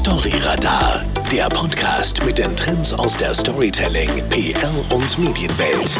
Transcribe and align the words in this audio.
Storyradar, 0.00 1.04
der 1.30 1.46
Podcast 1.50 2.24
mit 2.24 2.38
den 2.38 2.56
Trends 2.56 2.94
aus 2.94 3.18
der 3.18 3.34
Storytelling, 3.34 4.08
PR 4.30 4.70
und 4.94 5.18
Medienwelt. 5.18 5.98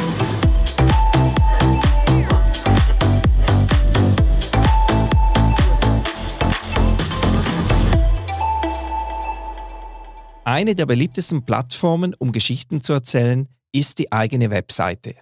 Eine 10.45 10.75
der 10.75 10.87
beliebtesten 10.87 11.45
Plattformen, 11.45 12.15
um 12.15 12.33
Geschichten 12.33 12.81
zu 12.81 12.95
erzählen, 12.95 13.49
ist 13.71 13.99
die 13.99 14.11
eigene 14.11 14.51
Webseite. 14.51 15.15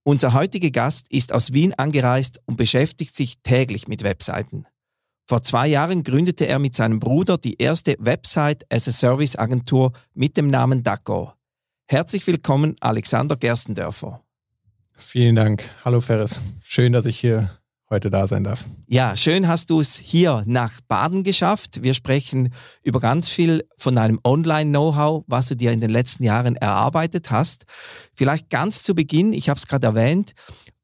Unser 0.03 0.33
heutiger 0.33 0.71
Gast 0.71 1.13
ist 1.13 1.33
aus 1.33 1.53
Wien 1.53 1.75
angereist 1.75 2.41
und 2.47 2.57
beschäftigt 2.57 3.15
sich 3.15 3.43
täglich 3.43 3.89
mit 3.89 4.03
Webseiten. 4.03 4.67
Vor 5.31 5.45
zwei 5.45 5.69
Jahren 5.69 6.03
gründete 6.03 6.49
er 6.49 6.59
mit 6.59 6.75
seinem 6.75 6.99
Bruder 6.99 7.39
die 7.39 7.55
erste 7.63 7.95
Website-as-a-Service-Agentur 8.01 9.93
mit 10.13 10.37
dem 10.37 10.49
Namen 10.49 10.83
DACO. 10.83 11.35
Herzlich 11.87 12.27
willkommen, 12.27 12.75
Alexander 12.81 13.37
Gerstendörfer. 13.37 14.25
Vielen 14.97 15.37
Dank. 15.37 15.71
Hallo 15.85 16.01
Ferris. 16.01 16.41
Schön, 16.65 16.93
dass 16.93 17.07
ich 17.07 17.21
hier 17.21 17.49
heute 17.91 18.11
da 18.11 18.27
sein 18.27 18.43
darf. 18.43 18.65
Ja, 18.89 19.17
schön 19.17 19.47
hast 19.47 19.71
du 19.71 19.79
es 19.79 19.95
hier 19.95 20.43
nach 20.47 20.81
Baden 20.89 21.23
geschafft. 21.23 21.85
Wir 21.85 21.95
sprechen 21.95 22.53
über 22.83 22.99
ganz 22.99 23.29
viel 23.29 23.63
von 23.77 23.95
deinem 23.95 24.19
Online-Know-how, 24.25 25.23
was 25.29 25.47
du 25.47 25.55
dir 25.55 25.71
in 25.71 25.79
den 25.79 25.91
letzten 25.91 26.25
Jahren 26.25 26.57
erarbeitet 26.57 27.31
hast. 27.31 27.67
Vielleicht 28.15 28.51
ganz 28.51 28.83
zu 28.83 28.97
Beginn, 28.97 29.33
ich 29.33 29.49
habe 29.49 29.59
es 29.59 29.69
gerade 29.69 29.87
erwähnt, 29.87 30.33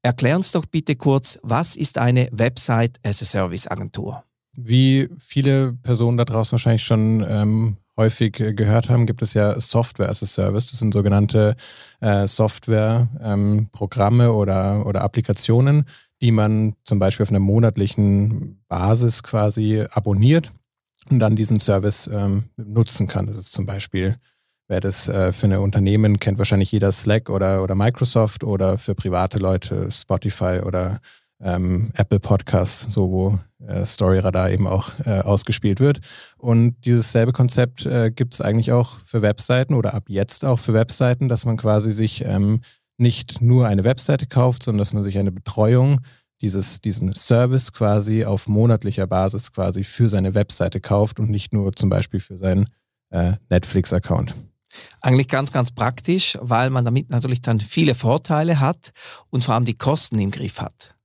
erklär 0.03 0.37
uns 0.37 0.53
doch 0.53 0.67
bitte 0.67 0.95
kurz, 0.95 1.41
was 1.43 1.75
ist 1.75 1.99
eine 1.99 2.29
Website-as-a-Service-Agentur? 2.31 4.23
Wie 4.57 5.09
viele 5.19 5.73
Personen 5.83 6.19
da 6.19 6.25
draußen 6.25 6.53
wahrscheinlich 6.53 6.85
schon 6.85 7.25
ähm, 7.29 7.77
häufig 7.97 8.41
äh, 8.41 8.53
gehört 8.53 8.89
haben, 8.91 9.07
gibt 9.07 9.23
es 9.23 9.35
ja 9.35 9.59
Software 9.61 10.09
as 10.09 10.23
a 10.23 10.27
Service. 10.27 10.67
Das 10.67 10.79
sind 10.79 10.95
sogenannte 10.95 11.57
äh, 12.01 12.27
Software-Programme 12.27 14.25
ähm, 14.25 14.31
oder, 14.31 14.87
oder 14.87 15.03
Applikationen, 15.03 15.87
die 16.21 16.31
man 16.31 16.75
zum 16.85 16.99
Beispiel 16.99 17.25
auf 17.25 17.31
einer 17.31 17.39
monatlichen 17.41 18.63
Basis 18.69 19.23
quasi 19.23 19.85
abonniert 19.91 20.53
und 21.11 21.19
dann 21.19 21.37
diesen 21.37 21.61
Service 21.61 22.11
ähm, 22.13 22.51
nutzen 22.57 23.07
kann. 23.07 23.27
Das 23.27 23.37
ist 23.37 23.53
zum 23.53 23.67
Beispiel, 23.67 24.17
wer 24.69 24.81
das 24.81 25.09
äh, 25.09 25.33
für 25.33 25.47
ein 25.47 25.57
Unternehmen 25.57 26.19
kennt, 26.19 26.39
wahrscheinlich 26.39 26.73
jeder 26.73 26.93
Slack 26.93 27.31
oder, 27.31 27.63
oder 27.63 27.75
Microsoft 27.75 28.45
oder 28.45 28.79
für 28.79 28.95
private 28.95 29.39
Leute 29.39 29.91
Spotify 29.91 30.61
oder 30.65 31.01
ähm, 31.41 31.91
Apple 31.95 32.21
Podcasts, 32.21 32.93
so 32.93 33.11
wo 33.11 33.39
äh, 33.67 33.85
Storyradar 33.85 34.51
eben 34.51 34.67
auch 34.67 34.91
äh, 35.05 35.21
ausgespielt 35.21 35.81
wird. 35.81 36.01
Und 36.39 36.77
dieses 36.85 37.13
selbe 37.13 37.33
Konzept 37.33 37.85
äh, 37.87 38.11
gibt 38.11 38.35
es 38.35 38.41
eigentlich 38.41 38.73
auch 38.73 38.99
für 39.05 39.23
Webseiten 39.23 39.75
oder 39.75 39.95
ab 39.95 40.05
jetzt 40.09 40.45
auch 40.45 40.59
für 40.59 40.75
Webseiten, 40.75 41.29
dass 41.29 41.45
man 41.45 41.57
quasi 41.57 41.93
sich 41.93 42.25
ähm, 42.25 42.61
nicht 42.99 43.41
nur 43.41 43.67
eine 43.67 43.85
Webseite 43.85 44.27
kauft, 44.27 44.63
sondern 44.63 44.79
dass 44.79 44.93
man 44.93 45.05
sich 45.05 45.19
eine 45.19 45.33
Betreuung, 45.33 46.01
dieses, 46.43 46.81
diesen 46.81 47.15
Service 47.15 47.73
quasi 47.73 48.25
auf 48.25 48.47
monatlicher 48.47 49.07
Basis 49.07 49.53
quasi 49.53 49.85
für 49.85 50.11
seine 50.11 50.35
Webseite 50.35 50.81
kauft 50.81 51.19
und 51.19 51.31
nicht 51.31 51.53
nur 51.53 51.75
zum 51.75 51.89
Beispiel 51.89 52.21
für 52.21 52.37
seinen 52.37 52.69
äh, 53.11 53.33
Netflix-Account. 53.49 54.35
Eigentlich 55.01 55.29
ganz, 55.29 55.53
ganz 55.53 55.73
praktisch, 55.73 56.37
weil 56.43 56.69
man 56.69 56.85
damit 56.85 57.09
natürlich 57.09 57.41
dann 57.41 57.61
viele 57.61 57.95
Vorteile 57.95 58.61
hat 58.61 58.91
und 59.31 59.45
vor 59.45 59.55
allem 59.55 59.65
die 59.65 59.75
Kosten 59.75 60.19
im 60.19 60.31
Griff 60.31 60.61
hat. 60.61 60.96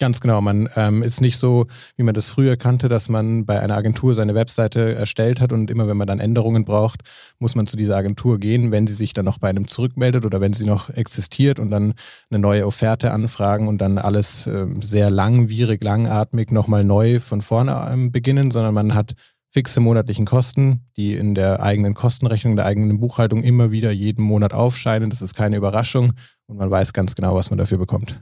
Ganz 0.00 0.22
genau. 0.22 0.40
Man 0.40 0.66
ähm, 0.76 1.02
ist 1.02 1.20
nicht 1.20 1.36
so, 1.36 1.66
wie 1.96 2.04
man 2.04 2.14
das 2.14 2.30
früher 2.30 2.56
kannte, 2.56 2.88
dass 2.88 3.10
man 3.10 3.44
bei 3.44 3.60
einer 3.60 3.76
Agentur 3.76 4.14
seine 4.14 4.34
Webseite 4.34 4.94
erstellt 4.94 5.42
hat 5.42 5.52
und 5.52 5.70
immer, 5.70 5.88
wenn 5.88 5.96
man 5.98 6.06
dann 6.06 6.20
Änderungen 6.20 6.64
braucht, 6.64 7.02
muss 7.38 7.54
man 7.54 7.66
zu 7.66 7.76
dieser 7.76 7.98
Agentur 7.98 8.38
gehen, 8.38 8.70
wenn 8.70 8.86
sie 8.86 8.94
sich 8.94 9.12
dann 9.12 9.26
noch 9.26 9.36
bei 9.36 9.50
einem 9.50 9.68
zurückmeldet 9.68 10.24
oder 10.24 10.40
wenn 10.40 10.54
sie 10.54 10.64
noch 10.64 10.88
existiert 10.88 11.60
und 11.60 11.70
dann 11.70 11.92
eine 12.30 12.40
neue 12.40 12.66
Offerte 12.66 13.10
anfragen 13.10 13.68
und 13.68 13.82
dann 13.82 13.98
alles 13.98 14.46
äh, 14.46 14.68
sehr 14.80 15.10
langwierig, 15.10 15.84
langatmig 15.84 16.50
nochmal 16.50 16.82
neu 16.82 17.20
von 17.20 17.42
vorne 17.42 17.90
ähm, 17.92 18.10
beginnen, 18.10 18.50
sondern 18.50 18.72
man 18.72 18.94
hat 18.94 19.12
fixe 19.50 19.80
monatlichen 19.80 20.26
Kosten, 20.26 20.80
die 20.96 21.14
in 21.14 21.34
der 21.34 21.62
eigenen 21.62 21.94
Kostenrechnung, 21.94 22.56
der 22.56 22.66
eigenen 22.66 23.00
Buchhaltung 23.00 23.42
immer 23.42 23.70
wieder 23.70 23.90
jeden 23.90 24.24
Monat 24.24 24.54
aufscheinen. 24.54 25.10
Das 25.10 25.22
ist 25.22 25.34
keine 25.34 25.56
Überraschung 25.56 26.12
und 26.46 26.56
man 26.56 26.70
weiß 26.70 26.92
ganz 26.92 27.14
genau, 27.14 27.34
was 27.34 27.50
man 27.50 27.58
dafür 27.58 27.78
bekommt. 27.78 28.20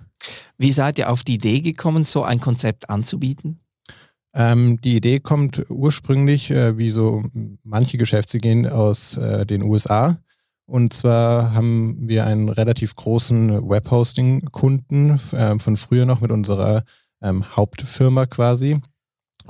Wie 0.56 0.72
seid 0.72 0.98
ihr 0.98 1.10
auf 1.10 1.24
die 1.24 1.34
Idee 1.34 1.60
gekommen, 1.60 2.04
so 2.04 2.22
ein 2.22 2.40
Konzept 2.40 2.88
anzubieten? 2.90 3.60
Ähm, 4.34 4.80
die 4.82 4.96
Idee 4.96 5.20
kommt 5.20 5.64
ursprünglich, 5.70 6.50
äh, 6.50 6.76
wie 6.78 6.90
so 6.90 7.22
manche 7.62 7.98
Geschäftsideen 7.98 8.66
aus 8.66 9.16
äh, 9.16 9.46
den 9.46 9.62
USA. 9.62 10.18
Und 10.66 10.92
zwar 10.92 11.54
haben 11.54 11.96
wir 12.08 12.26
einen 12.26 12.50
relativ 12.50 12.94
großen 12.94 13.68
Webhosting-Kunden 13.68 15.18
äh, 15.32 15.58
von 15.58 15.76
früher 15.78 16.04
noch 16.04 16.20
mit 16.20 16.30
unserer 16.30 16.84
ähm, 17.22 17.56
Hauptfirma 17.56 18.26
quasi. 18.26 18.80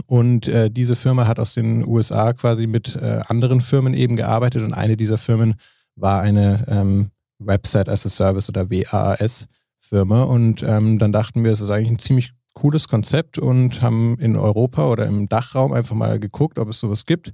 Und 0.06 0.48
äh, 0.48 0.70
diese 0.70 0.96
Firma 0.96 1.26
hat 1.26 1.38
aus 1.38 1.54
den 1.54 1.86
USA 1.86 2.32
quasi 2.32 2.66
mit 2.66 2.96
äh, 2.96 3.20
anderen 3.26 3.60
Firmen 3.60 3.94
eben 3.94 4.16
gearbeitet 4.16 4.62
und 4.62 4.72
eine 4.72 4.96
dieser 4.96 5.18
Firmen 5.18 5.54
war 5.96 6.20
eine 6.20 6.64
ähm, 6.68 7.10
Website 7.38 7.88
as 7.88 8.06
a 8.06 8.08
Service 8.08 8.48
oder 8.48 8.70
WAAS 8.70 9.46
Firma. 9.78 10.22
Und 10.22 10.62
ähm, 10.62 10.98
dann 10.98 11.12
dachten 11.12 11.44
wir, 11.44 11.52
es 11.52 11.60
ist 11.60 11.70
eigentlich 11.70 11.90
ein 11.90 11.98
ziemlich 11.98 12.32
cooles 12.54 12.88
Konzept 12.88 13.38
und 13.38 13.82
haben 13.82 14.16
in 14.18 14.36
Europa 14.36 14.88
oder 14.88 15.06
im 15.06 15.28
Dachraum 15.28 15.72
einfach 15.72 15.94
mal 15.94 16.18
geguckt, 16.18 16.58
ob 16.58 16.68
es 16.68 16.80
sowas 16.80 17.06
gibt. 17.06 17.32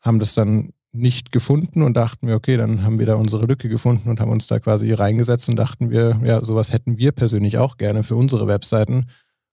Haben 0.00 0.18
das 0.18 0.34
dann 0.34 0.72
nicht 0.92 1.30
gefunden 1.30 1.82
und 1.82 1.96
dachten 1.96 2.26
wir, 2.26 2.34
okay, 2.34 2.56
dann 2.56 2.82
haben 2.82 2.98
wir 2.98 3.06
da 3.06 3.14
unsere 3.14 3.46
Lücke 3.46 3.68
gefunden 3.68 4.08
und 4.08 4.18
haben 4.18 4.30
uns 4.30 4.46
da 4.46 4.58
quasi 4.58 4.92
reingesetzt 4.92 5.48
und 5.48 5.56
dachten 5.56 5.90
wir, 5.90 6.20
ja, 6.24 6.44
sowas 6.44 6.72
hätten 6.72 6.98
wir 6.98 7.12
persönlich 7.12 7.58
auch 7.58 7.76
gerne 7.76 8.02
für 8.02 8.16
unsere 8.16 8.46
Webseiten 8.46 9.06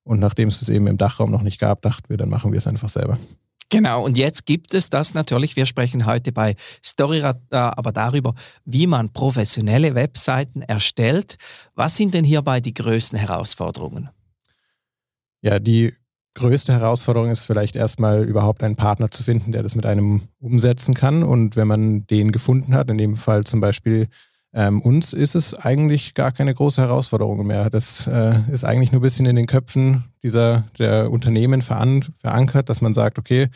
und 0.07 0.19
nachdem 0.19 0.50
es 0.50 0.62
es 0.62 0.69
eben 0.69 0.88
im 0.88 0.97
Dachraum 0.97 1.31
noch 1.31 1.41
nicht 1.41 1.59
gab, 1.59 1.81
dachten 1.81 2.09
wir, 2.09 2.18
dann 2.18 2.29
machen 2.29 2.51
wir 2.51 2.57
es 2.57 2.68
einfach 2.68 2.90
selber. 2.90 3.18
Genau, 3.69 4.06
und 4.06 4.18
jetzt 4.18 4.45
gibt 4.45 4.73
es 4.73 4.90
das 4.90 5.13
natürlich. 5.13 5.57
Wir 5.57 5.66
sprechen 5.66 6.06
heute 6.06 6.31
bei 6.31 6.56
Storyradar 6.84 7.78
aber 7.78 7.91
darüber, 7.91 8.34
wie 8.64 8.87
man 8.87 9.11
professionelle 9.11 9.93
Webseiten 9.93 10.61
erstellt. 10.61 11.35
Was 11.76 11.97
sind 11.97 12.14
denn 12.14 12.23
hierbei 12.23 12.61
die 12.61 12.73
größten 12.73 13.20
Herausforderungen? 13.20 14.09
Ja, 15.41 15.59
die 15.59 15.93
größte 16.34 16.72
Herausforderung 16.72 17.29
ist 17.29 17.43
vielleicht 17.43 17.76
erstmal 17.76 18.23
überhaupt 18.23 18.64
einen 18.64 18.78
Partner 18.78 19.09
zu 19.09 19.23
finden, 19.23 19.52
der 19.52 19.64
das 19.64 19.76
mit 19.76 19.85
einem 19.85 20.22
umsetzen 20.40 20.93
kann. 20.93 21.23
Und 21.23 21.58
wenn 21.58 21.67
man 21.67 22.08
den 22.08 22.31
gefunden 22.31 22.73
hat, 22.73 22.90
in 22.90 22.97
dem 22.97 23.17
Fall 23.17 23.43
zum 23.43 23.59
Beispiel 23.59 24.08
ähm, 24.57 24.81
uns 24.81 25.13
ist 25.13 25.35
es 25.35 25.53
eigentlich 25.53 26.15
gar 26.15 26.31
keine 26.31 26.51
große 26.51 26.81
Herausforderung 26.81 27.45
mehr. 27.45 27.69
Das 27.69 28.07
äh, 28.07 28.33
ist 28.51 28.65
eigentlich 28.65 28.91
nur 28.91 29.01
ein 29.01 29.03
bisschen 29.03 29.27
in 29.27 29.35
den 29.35 29.45
Köpfen 29.45 30.05
dieser, 30.23 30.63
der 30.79 31.11
Unternehmen 31.11 31.61
veran 31.61 32.03
verankert, 32.17 32.67
dass 32.67 32.81
man 32.81 32.95
sagt, 32.95 33.19
okay, 33.19 33.49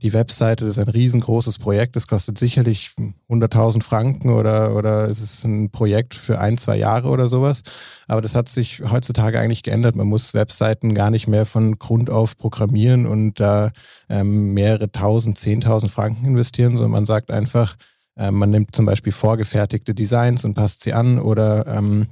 die 0.00 0.14
Webseite 0.14 0.64
ist 0.64 0.78
ein 0.78 0.88
riesengroßes 0.88 1.58
Projekt, 1.58 1.96
das 1.96 2.06
kostet 2.06 2.38
sicherlich 2.38 2.92
100.000 3.28 3.82
Franken 3.82 4.30
oder, 4.30 4.74
oder 4.74 5.04
es 5.04 5.20
ist 5.20 5.44
ein 5.44 5.70
Projekt 5.70 6.14
für 6.14 6.40
ein, 6.40 6.56
zwei 6.56 6.78
Jahre 6.78 7.08
oder 7.08 7.26
sowas. 7.26 7.62
Aber 8.06 8.22
das 8.22 8.34
hat 8.34 8.48
sich 8.48 8.80
heutzutage 8.90 9.38
eigentlich 9.38 9.62
geändert. 9.62 9.96
Man 9.96 10.06
muss 10.06 10.32
Webseiten 10.32 10.94
gar 10.94 11.10
nicht 11.10 11.28
mehr 11.28 11.44
von 11.44 11.78
Grund 11.78 12.08
auf 12.08 12.38
programmieren 12.38 13.06
und 13.06 13.38
da 13.38 13.70
ähm, 14.08 14.54
mehrere 14.54 14.90
tausend, 14.90 15.36
zehntausend 15.36 15.92
Franken 15.92 16.24
investieren, 16.24 16.78
sondern 16.78 16.92
man 16.92 17.06
sagt 17.06 17.30
einfach, 17.30 17.76
äh, 18.18 18.30
man 18.30 18.50
nimmt 18.50 18.74
zum 18.74 18.84
Beispiel 18.84 19.12
vorgefertigte 19.12 19.94
Designs 19.94 20.44
und 20.44 20.54
passt 20.54 20.82
sie 20.82 20.92
an 20.92 21.18
oder 21.18 21.66
ähm, 21.66 22.08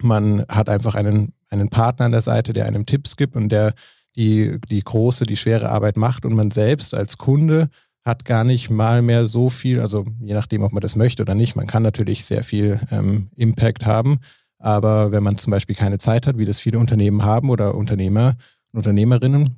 man 0.00 0.44
hat 0.48 0.68
einfach 0.68 0.94
einen, 0.94 1.32
einen 1.48 1.70
Partner 1.70 2.06
an 2.06 2.12
der 2.12 2.20
Seite, 2.20 2.52
der 2.52 2.66
einem 2.66 2.84
Tipps 2.84 3.16
gibt 3.16 3.36
und 3.36 3.48
der 3.50 3.72
die, 4.16 4.58
die 4.68 4.80
große, 4.80 5.24
die 5.24 5.36
schwere 5.36 5.70
Arbeit 5.70 5.96
macht. 5.96 6.24
Und 6.24 6.34
man 6.34 6.50
selbst 6.50 6.96
als 6.96 7.18
Kunde 7.18 7.68
hat 8.04 8.24
gar 8.24 8.44
nicht 8.44 8.70
mal 8.70 9.02
mehr 9.02 9.26
so 9.26 9.48
viel, 9.48 9.80
also 9.80 10.04
je 10.20 10.34
nachdem, 10.34 10.62
ob 10.62 10.72
man 10.72 10.82
das 10.82 10.94
möchte 10.94 11.22
oder 11.22 11.34
nicht, 11.34 11.56
man 11.56 11.66
kann 11.66 11.82
natürlich 11.82 12.26
sehr 12.26 12.44
viel 12.44 12.80
ähm, 12.90 13.30
Impact 13.34 13.86
haben, 13.86 14.18
aber 14.58 15.10
wenn 15.10 15.22
man 15.22 15.38
zum 15.38 15.50
Beispiel 15.50 15.74
keine 15.74 15.98
Zeit 15.98 16.26
hat, 16.26 16.36
wie 16.36 16.44
das 16.44 16.60
viele 16.60 16.78
Unternehmen 16.78 17.24
haben 17.24 17.48
oder 17.48 17.74
Unternehmer 17.74 18.36
und 18.72 18.78
Unternehmerinnen, 18.78 19.56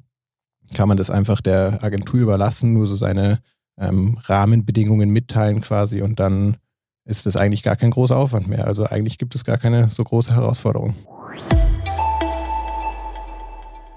kann 0.75 0.89
man 0.89 0.97
das 0.97 1.11
einfach 1.11 1.41
der 1.41 1.83
Agentur 1.83 2.21
überlassen, 2.21 2.73
nur 2.73 2.87
so 2.87 2.95
seine 2.97 3.41
ähm, 3.79 4.19
Rahmenbedingungen 4.25 5.11
mitteilen 5.11 5.61
quasi 5.61 6.03
und 6.03 6.21
dann 6.21 6.57
ist 7.05 7.27
das 7.27 7.37
eigentlich 7.37 7.63
gar 7.63 7.77
kein 7.77 7.91
großer 7.91 8.17
Aufwand 8.17 8.49
mehr. 8.49 8.67
Also 8.67 8.85
eigentlich 8.85 9.19
gibt 9.19 9.35
es 9.35 9.45
gar 9.45 9.59
keine 9.59 9.89
so 9.89 10.03
große 10.03 10.35
Herausforderung. 10.35 10.95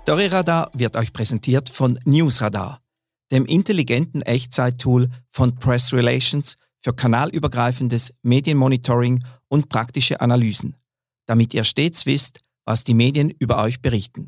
Storyradar 0.03 0.71
wird 0.73 0.95
euch 0.97 1.13
präsentiert 1.13 1.69
von 1.69 1.99
Newsradar, 2.05 2.81
dem 3.31 3.45
intelligenten 3.45 4.21
Echtzeit-Tool 4.21 5.09
von 5.29 5.55
Press 5.55 5.93
Relations 5.93 6.55
für 6.81 6.93
kanalübergreifendes 6.93 8.15
Medienmonitoring 8.23 9.23
und 9.49 9.69
praktische 9.69 10.21
Analysen, 10.21 10.75
damit 11.27 11.53
ihr 11.53 11.63
stets 11.63 12.05
wisst, 12.05 12.39
was 12.65 12.83
die 12.83 12.93
Medien 12.93 13.29
über 13.29 13.61
euch 13.61 13.81
berichten. 13.81 14.27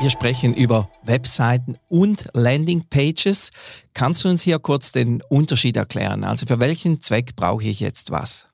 Wir 0.00 0.08
sprechen 0.08 0.54
über 0.54 0.88
Webseiten 1.04 1.76
und 1.90 2.30
Landingpages. 2.32 3.50
Kannst 3.92 4.24
du 4.24 4.30
uns 4.30 4.40
hier 4.40 4.58
kurz 4.58 4.92
den 4.92 5.20
Unterschied 5.28 5.76
erklären? 5.76 6.24
Also 6.24 6.46
für 6.46 6.58
welchen 6.58 7.02
Zweck 7.02 7.36
brauche 7.36 7.64
ich 7.64 7.80
jetzt 7.80 8.10
was? 8.10 8.46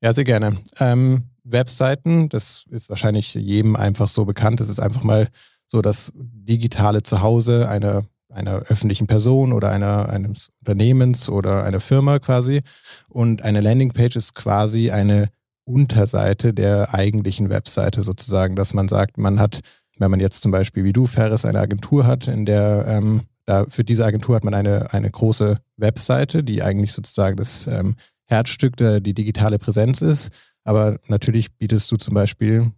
Ja, 0.00 0.14
sehr 0.14 0.24
gerne. 0.24 0.56
Ähm, 0.80 1.24
Webseiten, 1.44 2.30
das 2.30 2.64
ist 2.70 2.88
wahrscheinlich 2.88 3.34
jedem 3.34 3.76
einfach 3.76 4.08
so 4.08 4.24
bekannt. 4.24 4.60
Das 4.60 4.70
ist 4.70 4.80
einfach 4.80 5.02
mal 5.02 5.28
so 5.66 5.82
das 5.82 6.10
digitale 6.16 7.02
Zuhause 7.02 7.68
einer, 7.68 8.06
einer 8.30 8.54
öffentlichen 8.54 9.06
Person 9.06 9.52
oder 9.52 9.70
einer, 9.70 10.08
eines 10.08 10.48
Unternehmens 10.60 11.28
oder 11.28 11.64
einer 11.64 11.80
Firma 11.80 12.18
quasi. 12.18 12.62
Und 13.10 13.42
eine 13.42 13.60
Landingpage 13.60 14.16
ist 14.16 14.34
quasi 14.34 14.90
eine 14.90 15.28
Unterseite 15.68 16.54
der 16.54 16.94
eigentlichen 16.94 17.50
Webseite 17.50 18.02
sozusagen, 18.02 18.56
dass 18.56 18.72
man 18.72 18.88
sagt, 18.88 19.18
man 19.18 19.38
hat, 19.38 19.60
wenn 19.98 20.10
man 20.10 20.20
jetzt 20.20 20.42
zum 20.42 20.52
Beispiel 20.52 20.84
wie 20.84 20.92
du, 20.92 21.06
Ferris, 21.06 21.44
eine 21.44 21.60
Agentur 21.60 22.06
hat, 22.06 22.28
in 22.28 22.46
der 22.46 22.84
ähm, 22.88 23.22
da 23.48 23.64
für 23.70 23.82
diese 23.82 24.04
Agentur 24.04 24.36
hat 24.36 24.44
man 24.44 24.52
eine, 24.52 24.92
eine 24.92 25.10
große 25.10 25.58
Webseite, 25.78 26.44
die 26.44 26.62
eigentlich 26.62 26.92
sozusagen 26.92 27.36
das 27.36 27.66
ähm, 27.66 27.96
Herzstück 28.26 28.76
der 28.76 29.00
die 29.00 29.14
digitale 29.14 29.58
Präsenz 29.58 30.02
ist. 30.02 30.28
Aber 30.64 30.98
natürlich 31.08 31.56
bietest 31.56 31.90
du 31.90 31.96
zum 31.96 32.12
Beispiel 32.12 32.72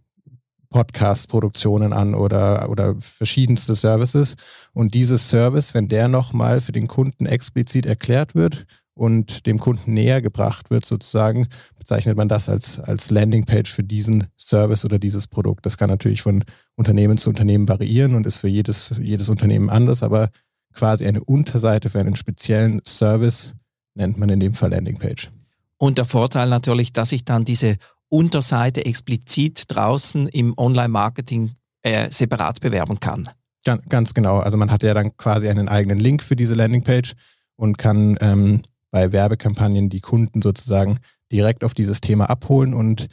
Podcast-Produktionen 0.69 1.91
an 1.91 2.15
oder, 2.15 2.69
oder 2.69 2.95
verschiedenste 3.01 3.75
Services. 3.75 4.35
Und 4.71 4.93
dieses 4.93 5.29
Service, 5.29 5.73
wenn 5.73 5.89
der 5.89 6.07
nochmal 6.07 6.61
für 6.61 6.71
den 6.71 6.87
Kunden 6.87 7.25
explizit 7.25 7.85
erklärt 7.85 8.33
wird 8.33 8.65
und 8.93 9.45
dem 9.45 9.59
Kunden 9.59 9.93
näher 9.93 10.21
gebracht 10.21 10.69
wird, 10.69 10.85
sozusagen, 10.85 11.47
bezeichnet 11.77 12.17
man 12.17 12.27
das 12.27 12.49
als, 12.49 12.79
als 12.79 13.09
Landingpage 13.09 13.71
für 13.71 13.83
diesen 13.83 14.27
Service 14.37 14.85
oder 14.85 14.99
dieses 14.99 15.27
Produkt. 15.27 15.65
Das 15.65 15.77
kann 15.77 15.89
natürlich 15.89 16.21
von 16.21 16.43
Unternehmen 16.75 17.17
zu 17.17 17.29
Unternehmen 17.29 17.67
variieren 17.67 18.15
und 18.15 18.27
ist 18.27 18.37
für 18.37 18.47
jedes, 18.47 18.83
für 18.83 19.01
jedes 19.01 19.29
Unternehmen 19.29 19.69
anders, 19.69 20.03
aber 20.03 20.29
quasi 20.73 21.05
eine 21.05 21.23
Unterseite 21.23 21.89
für 21.89 21.99
einen 21.99 22.15
speziellen 22.15 22.81
Service 22.85 23.55
nennt 23.95 24.17
man 24.17 24.29
in 24.29 24.39
dem 24.39 24.53
Fall 24.53 24.71
Landingpage. 24.71 25.29
Und 25.77 25.97
der 25.97 26.05
Vorteil 26.05 26.49
natürlich, 26.49 26.93
dass 26.93 27.11
ich 27.11 27.25
dann 27.25 27.43
diese 27.43 27.77
Unterseite 28.09 28.85
explizit 28.85 29.63
draußen 29.67 30.27
im 30.27 30.53
Online-Marketing 30.57 31.51
äh, 31.81 32.11
separat 32.11 32.61
bewerben 32.61 32.99
kann. 32.99 33.29
Ganz, 33.63 33.83
ganz, 33.89 34.13
genau. 34.13 34.39
Also 34.39 34.57
man 34.57 34.71
hat 34.71 34.83
ja 34.83 34.93
dann 34.93 35.15
quasi 35.17 35.47
einen 35.47 35.69
eigenen 35.69 35.99
Link 35.99 36.23
für 36.23 36.35
diese 36.35 36.55
Landingpage 36.55 37.13
und 37.55 37.77
kann 37.77 38.17
ähm, 38.21 38.61
bei 38.91 39.11
Werbekampagnen 39.11 39.89
die 39.89 40.01
Kunden 40.01 40.41
sozusagen 40.41 40.99
direkt 41.31 41.63
auf 41.63 41.73
dieses 41.73 42.01
Thema 42.01 42.29
abholen 42.29 42.73
und 42.73 43.07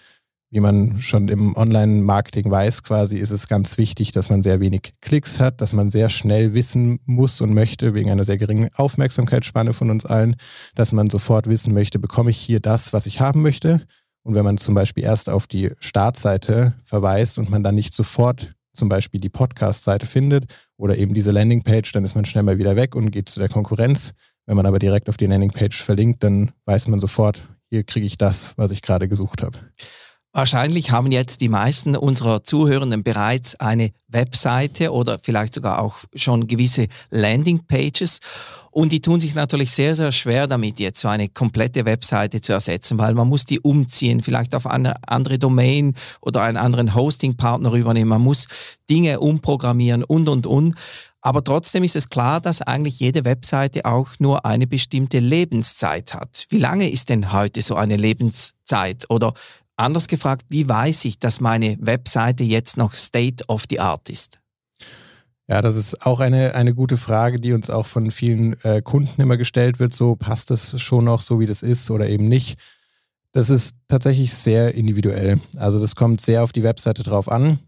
wie 0.50 0.60
man 0.60 1.02
schon 1.02 1.28
im 1.28 1.54
Online-Marketing 1.56 2.50
weiß, 2.50 2.82
quasi 2.82 3.18
ist 3.18 3.30
es 3.30 3.48
ganz 3.48 3.76
wichtig, 3.76 4.12
dass 4.12 4.30
man 4.30 4.42
sehr 4.42 4.60
wenig 4.60 4.94
Klicks 5.02 5.40
hat, 5.40 5.60
dass 5.60 5.74
man 5.74 5.90
sehr 5.90 6.08
schnell 6.08 6.54
wissen 6.54 7.00
muss 7.04 7.42
und 7.42 7.52
möchte, 7.52 7.92
wegen 7.92 8.10
einer 8.10 8.24
sehr 8.24 8.38
geringen 8.38 8.70
Aufmerksamkeitsspanne 8.74 9.74
von 9.74 9.90
uns 9.90 10.06
allen, 10.06 10.36
dass 10.74 10.92
man 10.92 11.10
sofort 11.10 11.48
wissen 11.48 11.74
möchte, 11.74 11.98
bekomme 11.98 12.30
ich 12.30 12.38
hier 12.38 12.60
das, 12.60 12.94
was 12.94 13.06
ich 13.06 13.20
haben 13.20 13.42
möchte. 13.42 13.82
Und 14.22 14.34
wenn 14.34 14.44
man 14.44 14.56
zum 14.56 14.74
Beispiel 14.74 15.04
erst 15.04 15.28
auf 15.28 15.46
die 15.46 15.70
Startseite 15.80 16.74
verweist 16.82 17.38
und 17.38 17.50
man 17.50 17.62
dann 17.62 17.74
nicht 17.74 17.92
sofort 17.92 18.54
zum 18.72 18.88
Beispiel 18.88 19.20
die 19.20 19.28
Podcast-Seite 19.28 20.06
findet 20.06 20.46
oder 20.78 20.96
eben 20.96 21.12
diese 21.12 21.30
Landingpage, 21.30 21.92
dann 21.92 22.04
ist 22.04 22.14
man 22.14 22.24
schnell 22.24 22.44
mal 22.44 22.58
wieder 22.58 22.76
weg 22.76 22.94
und 22.94 23.10
geht 23.10 23.28
zu 23.28 23.38
der 23.38 23.48
Konkurrenz. 23.48 24.14
Wenn 24.48 24.56
man 24.56 24.64
aber 24.64 24.78
direkt 24.78 25.10
auf 25.10 25.18
die 25.18 25.26
Landingpage 25.26 25.82
verlinkt, 25.82 26.24
dann 26.24 26.52
weiß 26.64 26.88
man 26.88 27.00
sofort, 27.00 27.42
hier 27.68 27.84
kriege 27.84 28.06
ich 28.06 28.16
das, 28.16 28.54
was 28.56 28.70
ich 28.70 28.80
gerade 28.80 29.06
gesucht 29.06 29.42
habe. 29.42 29.58
Wahrscheinlich 30.32 30.90
haben 30.90 31.12
jetzt 31.12 31.42
die 31.42 31.50
meisten 31.50 31.94
unserer 31.94 32.42
Zuhörenden 32.42 33.02
bereits 33.02 33.56
eine 33.56 33.90
Webseite 34.08 34.92
oder 34.92 35.18
vielleicht 35.18 35.52
sogar 35.52 35.82
auch 35.82 35.96
schon 36.14 36.46
gewisse 36.46 36.86
Landingpages. 37.10 38.20
Und 38.70 38.92
die 38.92 39.02
tun 39.02 39.20
sich 39.20 39.34
natürlich 39.34 39.70
sehr, 39.70 39.94
sehr 39.94 40.12
schwer 40.12 40.46
damit, 40.46 40.80
jetzt 40.80 41.00
so 41.00 41.08
eine 41.08 41.28
komplette 41.28 41.84
Webseite 41.84 42.40
zu 42.40 42.54
ersetzen, 42.54 42.96
weil 42.96 43.12
man 43.12 43.28
muss 43.28 43.44
die 43.44 43.60
umziehen, 43.60 44.22
vielleicht 44.22 44.54
auf 44.54 44.66
eine 44.66 44.94
andere 45.06 45.38
Domain 45.38 45.94
oder 46.22 46.42
einen 46.42 46.56
anderen 46.56 46.94
Hosting-Partner 46.94 47.72
übernehmen. 47.72 48.08
Man 48.08 48.22
muss 48.22 48.46
Dinge 48.88 49.20
umprogrammieren 49.20 50.04
und, 50.04 50.28
und, 50.28 50.46
und. 50.46 50.74
Aber 51.20 51.42
trotzdem 51.42 51.84
ist 51.84 51.96
es 51.96 52.08
klar, 52.08 52.40
dass 52.40 52.62
eigentlich 52.62 53.00
jede 53.00 53.24
Webseite 53.24 53.84
auch 53.84 54.08
nur 54.18 54.44
eine 54.44 54.66
bestimmte 54.66 55.18
Lebenszeit 55.18 56.14
hat. 56.14 56.46
Wie 56.48 56.58
lange 56.58 56.90
ist 56.90 57.08
denn 57.08 57.32
heute 57.32 57.60
so 57.60 57.74
eine 57.74 57.96
Lebenszeit? 57.96 59.06
Oder 59.10 59.34
Anders 59.78 60.08
gefragt, 60.08 60.44
wie 60.48 60.68
weiß 60.68 61.04
ich, 61.04 61.20
dass 61.20 61.40
meine 61.40 61.76
Webseite 61.80 62.42
jetzt 62.42 62.76
noch 62.76 62.94
State 62.94 63.44
of 63.46 63.64
the 63.70 63.78
Art 63.78 64.08
ist? 64.10 64.40
Ja, 65.46 65.62
das 65.62 65.76
ist 65.76 66.04
auch 66.04 66.18
eine, 66.18 66.56
eine 66.56 66.74
gute 66.74 66.96
Frage, 66.96 67.40
die 67.40 67.52
uns 67.52 67.70
auch 67.70 67.86
von 67.86 68.10
vielen 68.10 68.60
äh, 68.64 68.82
Kunden 68.82 69.20
immer 69.22 69.36
gestellt 69.36 69.78
wird. 69.78 69.94
So 69.94 70.16
passt 70.16 70.50
es 70.50 70.82
schon 70.82 71.04
noch 71.04 71.20
so, 71.20 71.38
wie 71.38 71.46
das 71.46 71.62
ist 71.62 71.92
oder 71.92 72.08
eben 72.08 72.28
nicht. 72.28 72.58
Das 73.30 73.50
ist 73.50 73.76
tatsächlich 73.86 74.34
sehr 74.34 74.74
individuell. 74.74 75.38
Also 75.56 75.78
das 75.78 75.94
kommt 75.94 76.20
sehr 76.20 76.42
auf 76.42 76.52
die 76.52 76.64
Webseite 76.64 77.04
drauf 77.04 77.30
an. 77.30 77.60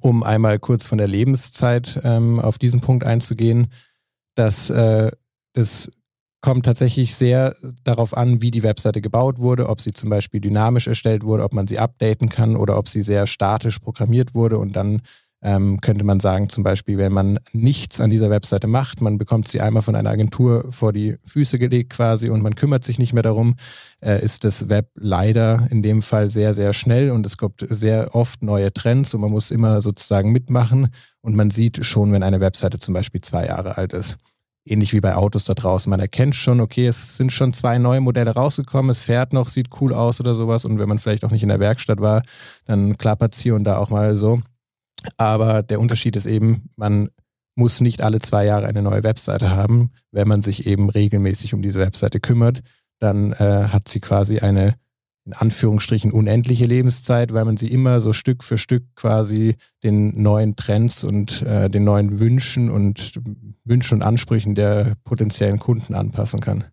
Um 0.00 0.22
einmal 0.22 0.58
kurz 0.58 0.86
von 0.86 0.98
der 0.98 1.08
Lebenszeit 1.08 2.00
ähm, 2.04 2.40
auf 2.40 2.58
diesen 2.58 2.80
Punkt 2.80 3.04
einzugehen, 3.04 3.68
dass 4.34 4.70
äh, 4.70 5.10
das 5.52 5.90
kommt 6.40 6.64
tatsächlich 6.64 7.14
sehr 7.16 7.56
darauf 7.82 8.16
an, 8.16 8.42
wie 8.42 8.50
die 8.50 8.62
Webseite 8.62 9.00
gebaut 9.00 9.38
wurde, 9.38 9.68
ob 9.68 9.80
sie 9.80 9.92
zum 9.92 10.08
Beispiel 10.08 10.40
dynamisch 10.40 10.86
erstellt 10.86 11.24
wurde, 11.24 11.42
ob 11.42 11.52
man 11.52 11.66
sie 11.66 11.78
updaten 11.78 12.28
kann 12.28 12.56
oder 12.56 12.78
ob 12.78 12.88
sie 12.88 13.02
sehr 13.02 13.26
statisch 13.26 13.80
programmiert 13.80 14.34
wurde. 14.34 14.58
Und 14.58 14.76
dann 14.76 15.02
ähm, 15.40 15.80
könnte 15.80 16.04
man 16.04 16.18
sagen, 16.18 16.48
zum 16.48 16.64
Beispiel, 16.64 16.98
wenn 16.98 17.12
man 17.12 17.38
nichts 17.52 18.00
an 18.00 18.10
dieser 18.10 18.30
Webseite 18.30 18.66
macht, 18.66 19.00
man 19.00 19.18
bekommt 19.18 19.46
sie 19.46 19.60
einmal 19.60 19.82
von 19.82 19.94
einer 19.94 20.10
Agentur 20.10 20.66
vor 20.70 20.92
die 20.92 21.16
Füße 21.24 21.58
gelegt 21.58 21.90
quasi 21.90 22.28
und 22.28 22.42
man 22.42 22.56
kümmert 22.56 22.84
sich 22.84 22.98
nicht 22.98 23.12
mehr 23.12 23.22
darum, 23.22 23.54
äh, 24.00 24.22
ist 24.22 24.44
das 24.44 24.68
Web 24.68 24.90
leider 24.96 25.68
in 25.70 25.82
dem 25.82 26.02
Fall 26.02 26.30
sehr, 26.30 26.54
sehr 26.54 26.72
schnell 26.72 27.10
und 27.10 27.24
es 27.24 27.36
gibt 27.36 27.64
sehr 27.70 28.14
oft 28.14 28.42
neue 28.42 28.72
Trends 28.72 29.14
und 29.14 29.20
man 29.20 29.30
muss 29.30 29.50
immer 29.50 29.80
sozusagen 29.80 30.32
mitmachen 30.32 30.88
und 31.20 31.36
man 31.36 31.50
sieht 31.50 31.84
schon, 31.84 32.12
wenn 32.12 32.22
eine 32.22 32.40
Webseite 32.40 32.78
zum 32.78 32.94
Beispiel 32.94 33.20
zwei 33.20 33.46
Jahre 33.46 33.76
alt 33.76 33.92
ist 33.92 34.18
ähnlich 34.70 34.92
wie 34.92 35.00
bei 35.00 35.14
Autos 35.14 35.44
da 35.44 35.54
draußen. 35.54 35.88
Man 35.88 36.00
erkennt 36.00 36.34
schon, 36.34 36.60
okay, 36.60 36.86
es 36.86 37.16
sind 37.16 37.32
schon 37.32 37.52
zwei 37.52 37.78
neue 37.78 38.00
Modelle 38.00 38.32
rausgekommen, 38.32 38.90
es 38.90 39.02
fährt 39.02 39.32
noch, 39.32 39.48
sieht 39.48 39.68
cool 39.80 39.94
aus 39.94 40.20
oder 40.20 40.34
sowas. 40.34 40.64
Und 40.64 40.78
wenn 40.78 40.88
man 40.88 40.98
vielleicht 40.98 41.24
auch 41.24 41.30
nicht 41.30 41.42
in 41.42 41.48
der 41.48 41.60
Werkstatt 41.60 42.00
war, 42.00 42.22
dann 42.66 42.98
klappert 42.98 43.34
es 43.34 43.40
hier 43.40 43.54
und 43.54 43.64
da 43.64 43.78
auch 43.78 43.90
mal 43.90 44.14
so. 44.16 44.40
Aber 45.16 45.62
der 45.62 45.80
Unterschied 45.80 46.16
ist 46.16 46.26
eben, 46.26 46.68
man 46.76 47.10
muss 47.54 47.80
nicht 47.80 48.02
alle 48.02 48.20
zwei 48.20 48.44
Jahre 48.44 48.66
eine 48.66 48.82
neue 48.82 49.02
Webseite 49.02 49.50
haben. 49.50 49.90
Wenn 50.12 50.28
man 50.28 50.42
sich 50.42 50.66
eben 50.66 50.90
regelmäßig 50.90 51.54
um 51.54 51.62
diese 51.62 51.80
Webseite 51.80 52.20
kümmert, 52.20 52.60
dann 53.00 53.32
äh, 53.32 53.68
hat 53.68 53.88
sie 53.88 54.00
quasi 54.00 54.38
eine 54.38 54.74
in 55.28 55.34
Anführungsstrichen 55.34 56.10
unendliche 56.10 56.64
Lebenszeit, 56.64 57.34
weil 57.34 57.44
man 57.44 57.58
sie 57.58 57.66
immer 57.66 58.00
so 58.00 58.14
Stück 58.14 58.42
für 58.42 58.56
Stück 58.56 58.84
quasi 58.94 59.56
den 59.84 60.22
neuen 60.22 60.56
Trends 60.56 61.04
und 61.04 61.42
äh, 61.42 61.68
den 61.68 61.84
neuen 61.84 62.18
Wünschen 62.18 62.70
und 62.70 63.20
Wünschen 63.62 63.96
und 63.98 64.02
Ansprüchen 64.02 64.54
der 64.54 64.94
potenziellen 65.04 65.58
Kunden 65.58 65.94
anpassen 65.94 66.40
kann. 66.40 66.64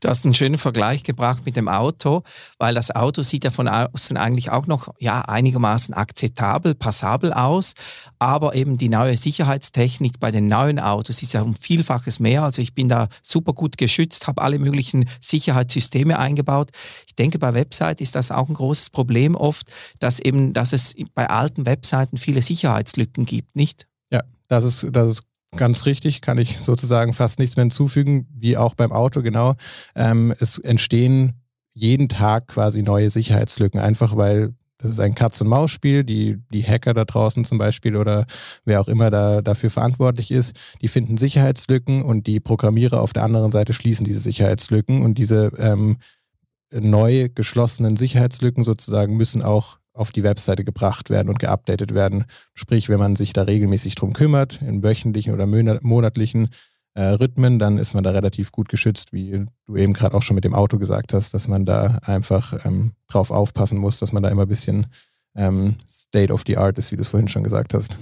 Du 0.00 0.08
hast 0.08 0.24
einen 0.24 0.34
schönen 0.34 0.58
Vergleich 0.58 1.02
gebracht 1.02 1.44
mit 1.44 1.56
dem 1.56 1.68
Auto, 1.68 2.22
weil 2.58 2.74
das 2.74 2.90
Auto 2.90 3.22
sieht 3.22 3.44
ja 3.44 3.50
von 3.50 3.68
außen 3.68 4.16
eigentlich 4.16 4.50
auch 4.50 4.66
noch 4.66 4.94
ja, 4.98 5.20
einigermaßen 5.22 5.94
akzeptabel, 5.94 6.74
passabel 6.74 7.32
aus, 7.32 7.74
aber 8.18 8.54
eben 8.54 8.78
die 8.78 8.88
neue 8.88 9.16
Sicherheitstechnik 9.16 10.18
bei 10.20 10.30
den 10.30 10.46
neuen 10.46 10.78
Autos 10.78 11.22
ist 11.22 11.34
ja 11.34 11.42
um 11.42 11.54
Vielfaches 11.54 12.18
mehr. 12.18 12.42
Also 12.42 12.62
ich 12.62 12.74
bin 12.74 12.88
da 12.88 13.08
super 13.22 13.52
gut 13.52 13.76
geschützt, 13.76 14.26
habe 14.26 14.42
alle 14.42 14.58
möglichen 14.58 15.08
Sicherheitssysteme 15.20 16.18
eingebaut. 16.18 16.70
Ich 17.06 17.14
denke, 17.14 17.38
bei 17.38 17.54
Website 17.54 18.00
ist 18.00 18.14
das 18.14 18.30
auch 18.30 18.48
ein 18.48 18.54
großes 18.54 18.90
Problem 18.90 19.34
oft, 19.34 19.70
dass 19.98 20.20
eben, 20.20 20.52
dass 20.52 20.72
es 20.72 20.94
bei 21.14 21.28
alten 21.28 21.66
Webseiten 21.66 22.16
viele 22.16 22.42
Sicherheitslücken 22.42 23.26
gibt, 23.26 23.56
nicht? 23.56 23.86
Ja, 24.10 24.20
das 24.48 24.64
ist, 24.64 24.86
das 24.90 25.10
ist 25.10 25.29
Ganz 25.56 25.84
richtig, 25.84 26.20
kann 26.20 26.38
ich 26.38 26.58
sozusagen 26.58 27.12
fast 27.12 27.38
nichts 27.38 27.56
mehr 27.56 27.64
hinzufügen, 27.64 28.28
wie 28.32 28.56
auch 28.56 28.74
beim 28.74 28.92
Auto, 28.92 29.20
genau. 29.20 29.56
Ähm, 29.96 30.32
es 30.38 30.58
entstehen 30.58 31.34
jeden 31.74 32.08
Tag 32.08 32.48
quasi 32.48 32.82
neue 32.82 33.10
Sicherheitslücken, 33.10 33.80
einfach 33.80 34.16
weil 34.16 34.54
das 34.78 34.92
ist 34.92 35.00
ein 35.00 35.14
Katz-und-Maus-Spiel. 35.14 36.04
Die, 36.04 36.38
die 36.52 36.64
Hacker 36.64 36.94
da 36.94 37.04
draußen 37.04 37.44
zum 37.44 37.58
Beispiel 37.58 37.96
oder 37.96 38.26
wer 38.64 38.80
auch 38.80 38.88
immer 38.88 39.10
da 39.10 39.42
dafür 39.42 39.70
verantwortlich 39.70 40.30
ist, 40.30 40.56
die 40.80 40.88
finden 40.88 41.18
Sicherheitslücken 41.18 42.02
und 42.02 42.26
die 42.26 42.40
Programmierer 42.40 43.00
auf 43.00 43.12
der 43.12 43.24
anderen 43.24 43.50
Seite 43.50 43.74
schließen 43.74 44.04
diese 44.04 44.20
Sicherheitslücken 44.20 45.02
und 45.02 45.18
diese 45.18 45.52
ähm, 45.58 45.98
neu 46.72 47.28
geschlossenen 47.34 47.96
Sicherheitslücken 47.96 48.64
sozusagen 48.64 49.16
müssen 49.16 49.42
auch 49.42 49.79
auf 49.92 50.12
die 50.12 50.22
Webseite 50.22 50.64
gebracht 50.64 51.10
werden 51.10 51.28
und 51.28 51.38
geupdatet 51.38 51.94
werden. 51.94 52.24
Sprich, 52.54 52.88
wenn 52.88 52.98
man 52.98 53.16
sich 53.16 53.32
da 53.32 53.42
regelmäßig 53.42 53.94
drum 53.94 54.12
kümmert, 54.12 54.60
in 54.62 54.82
wöchentlichen 54.82 55.34
oder 55.34 55.46
monatlichen 55.46 56.48
äh, 56.94 57.02
Rhythmen, 57.02 57.58
dann 57.58 57.78
ist 57.78 57.94
man 57.94 58.04
da 58.04 58.10
relativ 58.10 58.52
gut 58.52 58.68
geschützt, 58.68 59.12
wie 59.12 59.46
du 59.66 59.76
eben 59.76 59.92
gerade 59.92 60.16
auch 60.16 60.22
schon 60.22 60.34
mit 60.34 60.44
dem 60.44 60.54
Auto 60.54 60.78
gesagt 60.78 61.12
hast, 61.12 61.34
dass 61.34 61.48
man 61.48 61.64
da 61.64 61.98
einfach 62.02 62.64
ähm, 62.64 62.92
drauf 63.08 63.30
aufpassen 63.30 63.78
muss, 63.78 63.98
dass 63.98 64.12
man 64.12 64.22
da 64.22 64.28
immer 64.28 64.42
ein 64.42 64.48
bisschen 64.48 64.86
ähm, 65.36 65.76
State 65.88 66.32
of 66.32 66.42
the 66.46 66.56
Art 66.56 66.78
ist, 66.78 66.90
wie 66.92 66.96
du 66.96 67.02
es 67.02 67.08
vorhin 67.08 67.28
schon 67.28 67.44
gesagt 67.44 67.74
hast. 67.74 67.96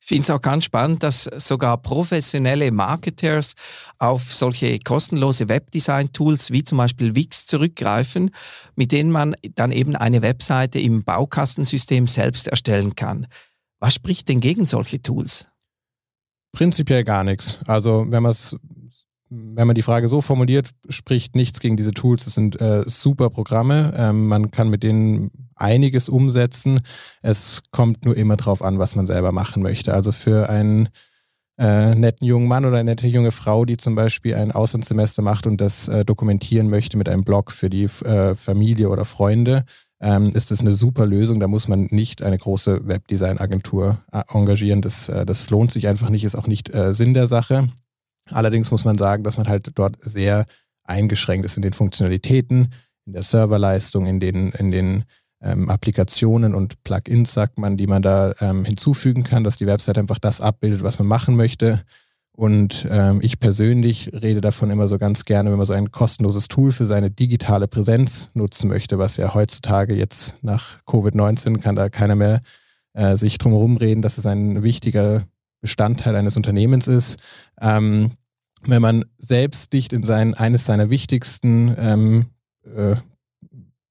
Ich 0.00 0.06
finde 0.06 0.22
es 0.24 0.30
auch 0.30 0.40
ganz 0.40 0.64
spannend, 0.64 1.02
dass 1.02 1.24
sogar 1.24 1.76
professionelle 1.76 2.72
Marketers 2.72 3.54
auf 3.98 4.32
solche 4.32 4.78
kostenlose 4.80 5.48
Webdesign-Tools 5.48 6.50
wie 6.50 6.64
zum 6.64 6.78
Beispiel 6.78 7.14
Wix 7.14 7.46
zurückgreifen, 7.46 8.30
mit 8.74 8.92
denen 8.92 9.12
man 9.12 9.36
dann 9.54 9.72
eben 9.72 9.94
eine 9.94 10.22
Webseite 10.22 10.80
im 10.80 11.04
Baukastensystem 11.04 12.08
selbst 12.08 12.48
erstellen 12.48 12.96
kann. 12.96 13.26
Was 13.78 13.94
spricht 13.94 14.28
denn 14.28 14.40
gegen 14.40 14.66
solche 14.66 15.00
Tools? 15.02 15.46
Prinzipiell 16.52 17.04
gar 17.04 17.22
nichts. 17.22 17.58
Also 17.66 18.06
wenn 18.08 18.22
man 18.22 18.32
es 18.32 18.56
wenn 19.30 19.68
man 19.68 19.76
die 19.76 19.82
Frage 19.82 20.08
so 20.08 20.20
formuliert, 20.20 20.70
spricht 20.88 21.36
nichts 21.36 21.60
gegen 21.60 21.76
diese 21.76 21.92
Tools. 21.92 22.26
Es 22.26 22.34
sind 22.34 22.60
äh, 22.60 22.82
super 22.86 23.30
Programme. 23.30 23.94
Ähm, 23.96 24.26
man 24.26 24.50
kann 24.50 24.68
mit 24.68 24.82
denen 24.82 25.49
einiges 25.60 26.08
umsetzen. 26.08 26.80
Es 27.22 27.62
kommt 27.70 28.04
nur 28.04 28.16
immer 28.16 28.36
darauf 28.36 28.62
an, 28.62 28.78
was 28.78 28.96
man 28.96 29.06
selber 29.06 29.32
machen 29.32 29.62
möchte. 29.62 29.94
Also 29.94 30.12
für 30.12 30.48
einen 30.48 30.88
äh, 31.58 31.94
netten 31.94 32.26
jungen 32.26 32.48
Mann 32.48 32.64
oder 32.64 32.78
eine 32.78 32.92
nette 32.92 33.06
junge 33.06 33.32
Frau, 33.32 33.64
die 33.64 33.76
zum 33.76 33.94
Beispiel 33.94 34.34
ein 34.34 34.50
Auslandssemester 34.50 35.22
macht 35.22 35.46
und 35.46 35.60
das 35.60 35.88
äh, 35.88 36.04
dokumentieren 36.04 36.70
möchte 36.70 36.96
mit 36.96 37.08
einem 37.08 37.24
Blog 37.24 37.52
für 37.52 37.68
die 37.68 37.84
äh, 37.84 38.34
Familie 38.34 38.88
oder 38.88 39.04
Freunde, 39.04 39.64
ähm, 40.00 40.32
ist 40.34 40.50
das 40.50 40.60
eine 40.60 40.72
super 40.72 41.04
Lösung. 41.04 41.38
Da 41.38 41.48
muss 41.48 41.68
man 41.68 41.88
nicht 41.90 42.22
eine 42.22 42.38
große 42.38 42.86
Webdesign-Agentur 42.86 44.02
äh, 44.12 44.22
engagieren. 44.32 44.80
Das, 44.80 45.10
äh, 45.10 45.26
das 45.26 45.50
lohnt 45.50 45.70
sich 45.70 45.86
einfach 45.86 46.08
nicht, 46.08 46.24
ist 46.24 46.36
auch 46.36 46.46
nicht 46.46 46.74
äh, 46.74 46.94
Sinn 46.94 47.12
der 47.12 47.26
Sache. 47.26 47.68
Allerdings 48.30 48.70
muss 48.70 48.84
man 48.84 48.96
sagen, 48.96 49.22
dass 49.22 49.36
man 49.36 49.48
halt 49.48 49.72
dort 49.74 49.98
sehr 50.00 50.46
eingeschränkt 50.84 51.44
ist 51.44 51.56
in 51.56 51.62
den 51.62 51.72
Funktionalitäten, 51.72 52.72
in 53.04 53.12
der 53.12 53.22
Serverleistung, 53.22 54.06
in 54.06 54.20
den, 54.20 54.52
in 54.52 54.70
den 54.70 55.04
ähm, 55.42 55.68
Applikationen 55.68 56.54
und 56.54 56.82
Plugins, 56.84 57.32
sagt 57.32 57.58
man, 57.58 57.76
die 57.76 57.86
man 57.86 58.02
da 58.02 58.34
ähm, 58.40 58.64
hinzufügen 58.64 59.24
kann, 59.24 59.44
dass 59.44 59.56
die 59.56 59.66
Website 59.66 59.98
einfach 59.98 60.18
das 60.18 60.40
abbildet, 60.40 60.82
was 60.82 60.98
man 60.98 61.08
machen 61.08 61.36
möchte. 61.36 61.82
Und 62.32 62.86
ähm, 62.90 63.20
ich 63.22 63.38
persönlich 63.38 64.10
rede 64.14 64.40
davon 64.40 64.70
immer 64.70 64.86
so 64.86 64.98
ganz 64.98 65.24
gerne, 65.24 65.50
wenn 65.50 65.58
man 65.58 65.66
so 65.66 65.74
ein 65.74 65.90
kostenloses 65.90 66.48
Tool 66.48 66.72
für 66.72 66.86
seine 66.86 67.10
digitale 67.10 67.68
Präsenz 67.68 68.30
nutzen 68.34 68.68
möchte, 68.68 68.98
was 68.98 69.16
ja 69.16 69.34
heutzutage 69.34 69.94
jetzt 69.94 70.42
nach 70.42 70.78
Covid-19 70.86 71.58
kann 71.60 71.76
da 71.76 71.88
keiner 71.90 72.14
mehr 72.14 72.40
äh, 72.94 73.16
sich 73.16 73.38
drum 73.38 73.76
reden, 73.76 74.00
dass 74.02 74.16
es 74.16 74.26
ein 74.26 74.62
wichtiger 74.62 75.24
Bestandteil 75.60 76.16
eines 76.16 76.36
Unternehmens 76.36 76.88
ist. 76.88 77.18
Ähm, 77.60 78.12
wenn 78.62 78.82
man 78.82 79.04
selbst 79.18 79.72
nicht 79.72 79.92
in 79.92 80.02
sein, 80.02 80.34
eines 80.34 80.64
seiner 80.64 80.90
wichtigsten 80.90 81.74
ähm, 81.78 82.26
äh, 82.74 82.96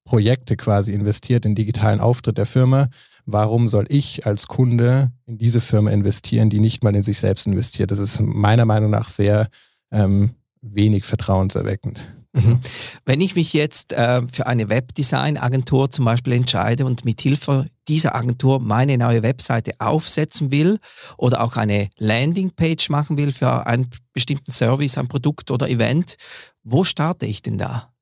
Projekte 0.09 0.57
quasi 0.57 0.91
investiert, 0.91 1.45
in 1.45 1.53
digitalen 1.53 1.99
Auftritt 1.99 2.39
der 2.39 2.47
Firma, 2.47 2.89
warum 3.27 3.69
soll 3.69 3.85
ich 3.89 4.25
als 4.25 4.47
Kunde 4.47 5.11
in 5.27 5.37
diese 5.37 5.61
Firma 5.61 5.91
investieren, 5.91 6.49
die 6.49 6.59
nicht 6.59 6.83
mal 6.83 6.95
in 6.95 7.03
sich 7.03 7.19
selbst 7.19 7.45
investiert? 7.45 7.91
Das 7.91 7.99
ist 7.99 8.19
meiner 8.19 8.65
Meinung 8.65 8.89
nach 8.89 9.07
sehr 9.07 9.49
ähm, 9.91 10.31
wenig 10.61 11.05
vertrauenserweckend. 11.05 11.99
Mhm. 12.33 12.59
Wenn 13.05 13.21
ich 13.21 13.35
mich 13.35 13.53
jetzt 13.53 13.93
äh, 13.93 14.23
für 14.33 14.47
eine 14.47 14.69
Webdesign-Agentur 14.69 15.91
zum 15.91 16.05
Beispiel 16.05 16.33
entscheide 16.33 16.87
und 16.87 17.05
mit 17.05 17.21
Hilfe 17.21 17.67
dieser 17.87 18.15
Agentur 18.15 18.59
meine 18.59 18.97
neue 18.97 19.21
Webseite 19.21 19.73
aufsetzen 19.77 20.49
will 20.49 20.79
oder 21.17 21.43
auch 21.43 21.55
eine 21.55 21.87
Landingpage 21.99 22.89
machen 22.89 23.15
will 23.15 23.31
für 23.31 23.67
einen 23.67 23.91
bestimmten 24.13 24.51
Service, 24.51 24.97
ein 24.97 25.07
Produkt 25.07 25.51
oder 25.51 25.69
Event, 25.69 26.15
wo 26.63 26.83
starte 26.83 27.27
ich 27.27 27.43
denn 27.43 27.59
da? 27.59 27.93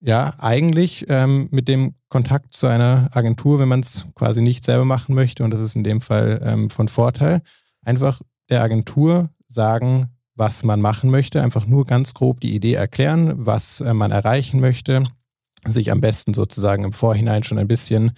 Ja, 0.00 0.34
eigentlich 0.38 1.06
ähm, 1.08 1.48
mit 1.50 1.66
dem 1.66 1.94
Kontakt 2.08 2.54
zu 2.54 2.68
einer 2.68 3.08
Agentur, 3.12 3.58
wenn 3.58 3.68
man 3.68 3.80
es 3.80 4.06
quasi 4.14 4.42
nicht 4.42 4.64
selber 4.64 4.84
machen 4.84 5.14
möchte, 5.14 5.42
und 5.42 5.50
das 5.50 5.60
ist 5.60 5.74
in 5.74 5.82
dem 5.82 6.00
Fall 6.00 6.40
ähm, 6.44 6.70
von 6.70 6.88
Vorteil, 6.88 7.42
einfach 7.82 8.20
der 8.48 8.62
Agentur 8.62 9.30
sagen, 9.48 10.08
was 10.36 10.62
man 10.62 10.80
machen 10.80 11.10
möchte, 11.10 11.42
einfach 11.42 11.66
nur 11.66 11.84
ganz 11.84 12.14
grob 12.14 12.40
die 12.40 12.54
Idee 12.54 12.74
erklären, 12.74 13.34
was 13.44 13.80
äh, 13.80 13.92
man 13.92 14.12
erreichen 14.12 14.60
möchte, 14.60 15.02
sich 15.66 15.90
am 15.90 16.00
besten 16.00 16.32
sozusagen 16.32 16.84
im 16.84 16.92
Vorhinein 16.92 17.42
schon 17.42 17.58
ein 17.58 17.68
bisschen 17.68 18.12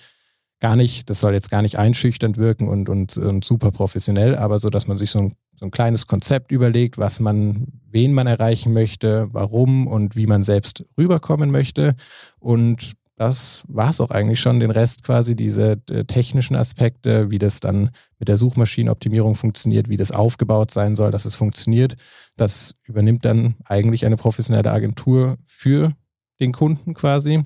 gar 0.60 0.76
nicht, 0.76 1.08
das 1.10 1.20
soll 1.20 1.32
jetzt 1.32 1.50
gar 1.50 1.62
nicht 1.62 1.78
einschüchternd 1.78 2.36
wirken 2.36 2.68
und, 2.68 2.88
und, 2.88 3.16
und 3.16 3.44
super 3.44 3.70
professionell, 3.70 4.36
aber 4.36 4.58
so, 4.58 4.70
dass 4.70 4.86
man 4.86 4.98
sich 4.98 5.10
so 5.10 5.20
ein, 5.20 5.34
so 5.54 5.64
ein 5.64 5.70
kleines 5.70 6.06
Konzept 6.06 6.52
überlegt, 6.52 6.98
was 6.98 7.18
man, 7.18 7.66
wen 7.90 8.12
man 8.12 8.26
erreichen 8.26 8.72
möchte, 8.72 9.28
warum 9.32 9.86
und 9.86 10.16
wie 10.16 10.26
man 10.26 10.44
selbst 10.44 10.84
rüberkommen 10.98 11.50
möchte. 11.50 11.94
Und 12.38 12.92
das 13.16 13.64
war 13.68 13.90
es 13.90 14.00
auch 14.00 14.10
eigentlich 14.10 14.40
schon. 14.40 14.60
Den 14.60 14.70
Rest 14.70 15.02
quasi, 15.02 15.36
diese 15.36 15.78
äh, 15.90 16.04
technischen 16.04 16.56
Aspekte, 16.56 17.30
wie 17.30 17.38
das 17.38 17.60
dann 17.60 17.90
mit 18.18 18.28
der 18.28 18.38
Suchmaschinenoptimierung 18.38 19.34
funktioniert, 19.34 19.90
wie 19.90 19.98
das 19.98 20.10
aufgebaut 20.10 20.70
sein 20.70 20.96
soll, 20.96 21.10
dass 21.10 21.26
es 21.26 21.34
funktioniert, 21.34 21.96
das 22.36 22.74
übernimmt 22.86 23.26
dann 23.26 23.56
eigentlich 23.66 24.06
eine 24.06 24.16
professionelle 24.16 24.70
Agentur 24.70 25.36
für 25.44 25.92
den 26.40 26.52
Kunden 26.52 26.94
quasi. 26.94 27.44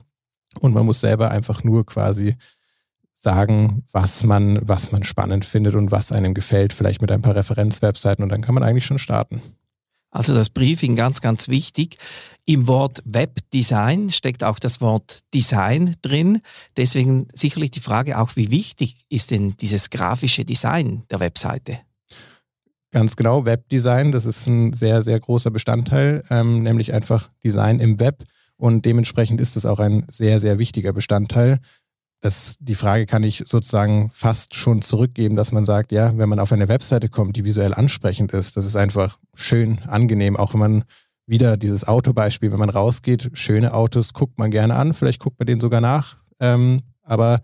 Und 0.60 0.74
man 0.74 0.86
muss 0.86 1.00
selber 1.00 1.32
einfach 1.32 1.64
nur 1.64 1.84
quasi 1.84 2.36
sagen, 3.14 3.84
was 3.92 4.22
man, 4.24 4.60
was 4.62 4.92
man 4.92 5.04
spannend 5.04 5.44
findet 5.44 5.74
und 5.74 5.90
was 5.90 6.12
einem 6.12 6.34
gefällt, 6.34 6.72
vielleicht 6.72 7.00
mit 7.00 7.10
ein 7.10 7.22
paar 7.22 7.36
Referenzwebseiten 7.36 8.22
und 8.22 8.30
dann 8.30 8.42
kann 8.42 8.54
man 8.54 8.62
eigentlich 8.62 8.86
schon 8.86 8.98
starten. 8.98 9.40
Also 10.14 10.32
das 10.32 10.48
Briefing 10.48 10.94
ganz, 10.94 11.20
ganz 11.20 11.48
wichtig. 11.48 11.96
Im 12.46 12.68
Wort 12.68 13.02
Webdesign 13.04 14.10
steckt 14.10 14.44
auch 14.44 14.60
das 14.60 14.80
Wort 14.80 15.18
Design 15.34 15.96
drin. 16.02 16.40
Deswegen 16.76 17.26
sicherlich 17.34 17.72
die 17.72 17.80
Frage 17.80 18.20
auch, 18.20 18.36
wie 18.36 18.52
wichtig 18.52 19.04
ist 19.08 19.32
denn 19.32 19.56
dieses 19.56 19.90
grafische 19.90 20.44
Design 20.44 21.02
der 21.10 21.18
Webseite? 21.18 21.80
Ganz 22.92 23.16
genau, 23.16 23.44
Webdesign, 23.44 24.12
das 24.12 24.24
ist 24.24 24.46
ein 24.46 24.72
sehr, 24.72 25.02
sehr 25.02 25.18
großer 25.18 25.50
Bestandteil, 25.50 26.22
ähm, 26.30 26.62
nämlich 26.62 26.92
einfach 26.92 27.30
Design 27.42 27.80
im 27.80 27.98
Web. 27.98 28.22
Und 28.56 28.84
dementsprechend 28.84 29.40
ist 29.40 29.56
es 29.56 29.66
auch 29.66 29.80
ein 29.80 30.06
sehr, 30.08 30.38
sehr 30.38 30.60
wichtiger 30.60 30.92
Bestandteil 30.92 31.58
das, 32.24 32.56
die 32.58 32.74
Frage 32.74 33.04
kann 33.04 33.22
ich 33.22 33.44
sozusagen 33.46 34.08
fast 34.08 34.54
schon 34.54 34.80
zurückgeben, 34.80 35.36
dass 35.36 35.52
man 35.52 35.66
sagt, 35.66 35.92
ja, 35.92 36.16
wenn 36.16 36.30
man 36.30 36.40
auf 36.40 36.52
eine 36.52 36.68
Webseite 36.68 37.10
kommt, 37.10 37.36
die 37.36 37.44
visuell 37.44 37.74
ansprechend 37.74 38.32
ist, 38.32 38.56
das 38.56 38.64
ist 38.64 38.76
einfach 38.76 39.18
schön, 39.34 39.80
angenehm, 39.86 40.38
auch 40.38 40.54
wenn 40.54 40.60
man 40.60 40.84
wieder 41.26 41.58
dieses 41.58 41.86
Autobeispiel, 41.86 42.50
wenn 42.50 42.58
man 42.58 42.70
rausgeht, 42.70 43.30
schöne 43.34 43.74
Autos 43.74 44.14
guckt 44.14 44.38
man 44.38 44.50
gerne 44.50 44.74
an, 44.74 44.94
vielleicht 44.94 45.20
guckt 45.20 45.38
man 45.38 45.44
den 45.44 45.60
sogar 45.60 45.82
nach, 45.82 46.16
ähm, 46.40 46.80
aber 47.02 47.42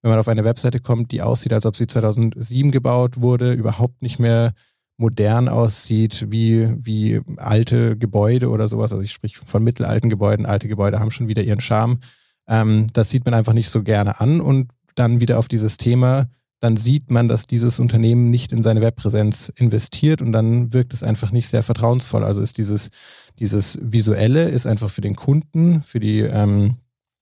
wenn 0.00 0.10
man 0.10 0.18
auf 0.18 0.28
eine 0.28 0.44
Webseite 0.44 0.80
kommt, 0.80 1.12
die 1.12 1.20
aussieht, 1.20 1.52
als 1.52 1.66
ob 1.66 1.76
sie 1.76 1.86
2007 1.86 2.70
gebaut 2.70 3.20
wurde, 3.20 3.52
überhaupt 3.52 4.00
nicht 4.00 4.18
mehr 4.18 4.54
modern 4.96 5.50
aussieht, 5.50 6.28
wie, 6.30 6.74
wie 6.82 7.20
alte 7.36 7.98
Gebäude 7.98 8.48
oder 8.48 8.68
sowas, 8.68 8.90
also 8.90 9.04
ich 9.04 9.12
spreche 9.12 9.44
von 9.44 9.62
mittelalten 9.62 10.08
Gebäuden, 10.08 10.46
alte 10.46 10.68
Gebäude 10.68 10.98
haben 10.98 11.10
schon 11.10 11.28
wieder 11.28 11.42
ihren 11.42 11.60
Charme, 11.60 11.98
ähm, 12.48 12.86
das 12.92 13.10
sieht 13.10 13.24
man 13.24 13.34
einfach 13.34 13.52
nicht 13.52 13.70
so 13.70 13.82
gerne 13.82 14.20
an 14.20 14.40
und 14.40 14.70
dann 14.94 15.20
wieder 15.20 15.38
auf 15.38 15.48
dieses 15.48 15.76
Thema, 15.76 16.26
dann 16.60 16.76
sieht 16.76 17.10
man, 17.10 17.28
dass 17.28 17.46
dieses 17.46 17.78
Unternehmen 17.78 18.30
nicht 18.30 18.52
in 18.52 18.62
seine 18.62 18.80
Webpräsenz 18.80 19.52
investiert 19.56 20.22
und 20.22 20.32
dann 20.32 20.72
wirkt 20.72 20.94
es 20.94 21.02
einfach 21.02 21.30
nicht 21.30 21.48
sehr 21.48 21.62
vertrauensvoll. 21.62 22.24
Also 22.24 22.40
ist 22.40 22.56
dieses, 22.58 22.90
dieses 23.38 23.78
Visuelle 23.82 24.48
ist 24.48 24.66
einfach 24.66 24.88
für 24.88 25.02
den 25.02 25.16
Kunden, 25.16 25.82
für 25.82 26.00
die 26.00 26.20
ähm, 26.20 26.76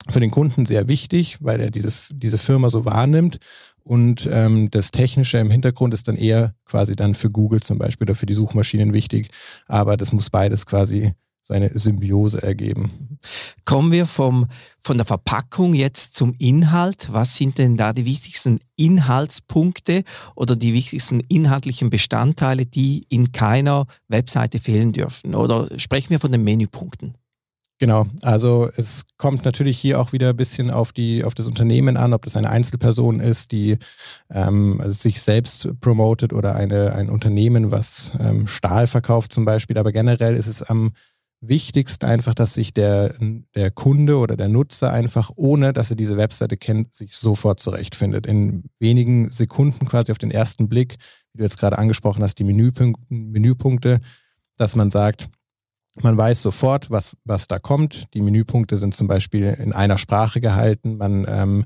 für 0.09 0.21
den 0.21 0.31
Kunden 0.31 0.67
sehr 0.67 0.89
wichtig, 0.89 1.39
weil 1.41 1.61
er 1.61 1.71
diese, 1.71 1.93
diese 2.11 2.39
Firma 2.39 2.71
so 2.71 2.85
wahrnimmt. 2.85 3.39
Und 3.85 4.29
ähm, 4.31 4.71
das 4.71 4.91
Technische 4.91 5.39
im 5.39 5.51
Hintergrund 5.51 5.93
ist 5.93 6.07
dann 6.07 6.17
eher 6.17 6.55
quasi 6.65 6.95
dann 6.95 7.15
für 7.15 7.31
Google 7.31 7.63
zum 7.63 7.79
Beispiel 7.79 8.07
oder 8.07 8.15
für 8.15 8.27
die 8.27 8.35
Suchmaschinen 8.35 8.93
wichtig. 8.93 9.31
Aber 9.67 9.97
das 9.97 10.13
muss 10.13 10.31
beides 10.31 10.67
quasi 10.67 11.13
so 11.43 11.55
eine 11.55 11.77
Symbiose 11.77 12.43
ergeben. 12.43 13.19
Kommen 13.67 13.91
wir 13.93 14.07
vom, 14.07 14.47
von 14.79 14.97
der 14.97 15.07
Verpackung 15.07 15.75
jetzt 15.75 16.15
zum 16.15 16.35
Inhalt. 16.39 17.09
Was 17.13 17.37
sind 17.37 17.59
denn 17.59 17.77
da 17.77 17.93
die 17.93 18.07
wichtigsten 18.07 18.61
Inhaltspunkte 18.77 20.05
oder 20.37 20.55
die 20.57 20.73
wichtigsten 20.73 21.21
inhaltlichen 21.21 21.91
Bestandteile, 21.91 22.65
die 22.65 23.07
in 23.09 23.33
keiner 23.33 23.87
Webseite 24.09 24.61
fehlen 24.61 24.93
dürfen? 24.93 25.35
Oder 25.35 25.69
sprechen 25.79 26.11
wir 26.11 26.21
von 26.21 26.33
den 26.33 26.45
Menüpunkten? 26.45 27.15
Genau, 27.83 28.07
also 28.23 28.71
es 28.77 29.07
kommt 29.17 29.45
natürlich 29.45 29.77
hier 29.77 30.01
auch 30.01 30.13
wieder 30.13 30.29
ein 30.29 30.37
bisschen 30.37 30.71
auf, 30.71 30.93
die, 30.93 31.25
auf 31.25 31.35
das 31.35 31.49
Unternehmen 31.49 31.97
an, 31.97 32.15
ob 32.15 32.23
das 32.25 32.37
eine 32.37 32.49
Einzelperson 32.49 33.19
ist, 33.19 33.51
die 33.51 33.77
ähm, 34.31 34.81
sich 34.87 35.21
selbst 35.21 35.69
promotet 35.81 36.33
oder 36.33 36.55
eine, 36.55 36.95
ein 36.95 37.11
Unternehmen, 37.11 37.73
was 37.73 38.13
ähm, 38.21 38.47
Stahl 38.47 38.87
verkauft 38.87 39.33
zum 39.33 39.45
Beispiel. 39.45 39.79
Aber 39.79 39.91
generell 39.91 40.37
ist 40.37 40.47
es 40.47 40.63
am 40.63 40.93
wichtigsten 41.43 42.07
einfach, 42.07 42.35
dass 42.35 42.55
sich 42.55 42.73
der, 42.73 43.15
der 43.55 43.71
Kunde 43.71 44.17
oder 44.17 44.37
der 44.37 44.49
Nutzer 44.49 44.93
einfach, 44.93 45.31
ohne 45.37 45.73
dass 45.73 45.91
er 45.91 45.97
diese 45.97 46.17
Webseite 46.17 46.57
kennt, 46.57 46.95
sich 46.95 47.17
sofort 47.17 47.61
zurechtfindet. 47.61 48.27
In 48.27 48.65
wenigen 48.79 49.31
Sekunden 49.31 49.87
quasi 49.87 50.13
auf 50.13 50.19
den 50.19 50.31
ersten 50.31 50.69
Blick, 50.69 50.97
wie 51.33 51.39
du 51.39 51.45
jetzt 51.45 51.59
gerade 51.59 51.79
angesprochen 51.79 52.23
hast, 52.23 52.39
die 52.39 52.45
Menüpunkte, 52.45 53.03
Menüpunkte 53.09 54.01
dass 54.57 54.77
man 54.77 54.91
sagt, 54.91 55.29
man 55.95 56.17
weiß 56.17 56.41
sofort, 56.41 56.91
was, 56.91 57.17
was 57.25 57.49
da 57.49 57.59
kommt. 57.59 58.15
Die 58.15 58.21
Menüpunkte 58.21 58.77
sind 58.79 58.95
zum 58.95 59.09
Beispiel 59.09 59.45
in 59.45 59.73
einer 59.73 59.99
Sprache 59.99 60.41
gehalten. 60.41 60.97
Man 60.97 61.27
ähm, 61.29 61.65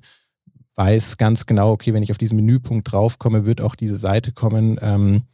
weiß 0.75 1.17
ganz 1.17 1.47
genau, 1.47 1.73
okay, 1.73 1.95
wenn 1.95 2.03
ich 2.03 2.11
auf 2.11 2.19
diesen 2.19 2.37
Menüpunkt 2.37 2.91
draufkomme, 2.91 3.47
wird 3.47 3.61
auch 3.61 3.77
diese 3.77 3.97
Seite 3.97 4.33
kommen. 4.33 4.79
Ähm, 4.81 5.25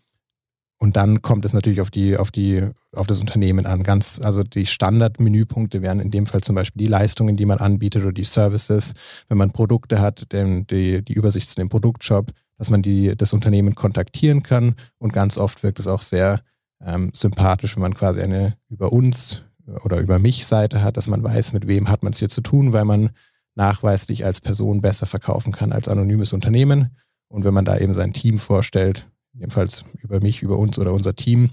und 0.82 0.96
dann 0.96 1.22
kommt 1.22 1.44
es 1.44 1.52
natürlich 1.52 1.80
auf 1.80 1.92
die, 1.92 2.16
auf 2.16 2.32
die, 2.32 2.68
auf 2.90 3.06
das 3.06 3.20
Unternehmen 3.20 3.66
an. 3.66 3.84
Ganz, 3.84 4.20
also 4.20 4.42
die 4.42 4.66
Standardmenüpunkte 4.66 5.80
wären 5.80 6.00
in 6.00 6.10
dem 6.10 6.26
Fall 6.26 6.40
zum 6.40 6.56
Beispiel 6.56 6.84
die 6.84 6.90
Leistungen, 6.90 7.36
die 7.36 7.46
man 7.46 7.58
anbietet 7.58 8.02
oder 8.02 8.10
die 8.10 8.24
Services. 8.24 8.92
Wenn 9.28 9.38
man 9.38 9.52
Produkte 9.52 10.00
hat, 10.00 10.32
den, 10.32 10.66
die, 10.66 11.00
die 11.04 11.12
Übersicht 11.12 11.48
zu 11.48 11.54
dem 11.54 11.68
Produktshop, 11.68 12.32
dass 12.58 12.68
man 12.68 12.82
die, 12.82 13.16
das 13.16 13.32
Unternehmen 13.32 13.76
kontaktieren 13.76 14.42
kann. 14.42 14.74
Und 14.98 15.12
ganz 15.12 15.38
oft 15.38 15.62
wirkt 15.62 15.78
es 15.78 15.86
auch 15.86 16.00
sehr 16.00 16.40
ähm, 16.84 17.12
sympathisch, 17.14 17.76
wenn 17.76 17.82
man 17.82 17.94
quasi 17.94 18.20
eine 18.20 18.56
über 18.68 18.92
uns 18.92 19.42
oder 19.84 20.00
über 20.00 20.18
mich 20.18 20.46
Seite 20.46 20.82
hat, 20.82 20.96
dass 20.96 21.06
man 21.06 21.22
weiß, 21.22 21.52
mit 21.52 21.68
wem 21.68 21.90
hat 21.90 22.02
man 22.02 22.12
es 22.12 22.18
hier 22.18 22.28
zu 22.28 22.40
tun, 22.40 22.72
weil 22.72 22.84
man 22.84 23.10
nachweislich 23.54 24.24
als 24.24 24.40
Person 24.40 24.80
besser 24.80 25.06
verkaufen 25.06 25.52
kann 25.52 25.70
als 25.70 25.86
anonymes 25.86 26.32
Unternehmen. 26.32 26.96
Und 27.28 27.44
wenn 27.44 27.54
man 27.54 27.64
da 27.64 27.78
eben 27.78 27.94
sein 27.94 28.12
Team 28.12 28.40
vorstellt, 28.40 29.06
jedenfalls 29.32 29.84
über 30.02 30.20
mich, 30.20 30.42
über 30.42 30.58
uns 30.58 30.78
oder 30.78 30.92
unser 30.92 31.14
Team, 31.14 31.50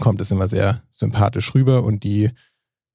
kommt 0.00 0.20
es 0.20 0.30
immer 0.30 0.48
sehr 0.48 0.82
sympathisch 0.90 1.54
rüber 1.54 1.84
und 1.84 2.04
die 2.04 2.30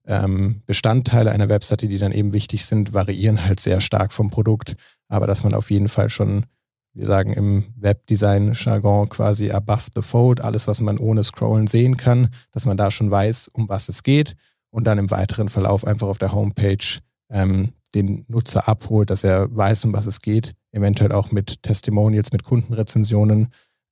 ähm, 0.06 0.62
Bestandteile 0.66 1.32
einer 1.32 1.50
Webseite, 1.50 1.88
die 1.88 1.98
dann 1.98 2.12
eben 2.12 2.34
wichtig 2.34 2.66
sind, 2.66 2.94
variieren 2.94 3.46
halt 3.46 3.60
sehr 3.60 3.80
stark 3.80 4.12
vom 4.12 4.32
Produkt, 4.32 4.76
aber 5.08 5.28
dass 5.28 5.44
man 5.44 5.54
auf 5.54 5.72
jeden 5.72 5.90
Fall 5.90 6.10
schon 6.10 6.46
wir 6.94 7.06
sagen 7.06 7.34
im 7.34 7.66
Webdesign-Jargon 7.78 9.10
quasi 9.10 9.52
above 9.52 9.86
the 9.96 10.02
fold, 10.02 10.42
alles, 10.42 10.68
was 10.68 10.82
man 10.82 10.98
ohne 10.98 11.24
Scrollen 11.24 11.68
sehen 11.68 11.98
kann, 11.98 12.30
dass 12.52 12.66
man 12.66 12.78
da 12.78 12.90
schon 12.92 13.12
weiß, 13.12 13.50
um 13.50 13.70
was 13.70 13.90
es 13.90 14.04
geht 14.04 14.36
und 14.72 14.86
dann 14.86 14.98
im 14.98 15.12
weiteren 15.12 15.50
Verlauf 15.50 15.86
einfach 15.86 16.08
auf 16.08 16.18
der 16.18 16.34
Homepage 16.34 17.00
ähm, 17.30 17.74
den 17.96 18.26
Nutzer 18.28 18.68
abholt, 18.68 19.10
dass 19.10 19.24
er 19.24 19.56
weiß, 19.56 19.86
um 19.86 19.94
was 19.94 20.08
es 20.08 20.20
geht, 20.20 20.54
eventuell 20.72 21.12
auch 21.12 21.32
mit 21.32 21.64
Testimonials, 21.64 22.32
mit 22.32 22.44
Kundenrezensionen 22.44 23.50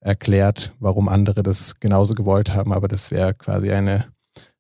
erklärt, 0.08 0.74
warum 0.80 1.08
andere 1.10 1.44
das 1.44 1.80
genauso 1.80 2.14
gewollt 2.14 2.54
haben, 2.54 2.74
aber 2.74 2.88
das 2.88 3.12
wäre 3.12 3.34
quasi 3.34 3.72
eine, 3.72 4.06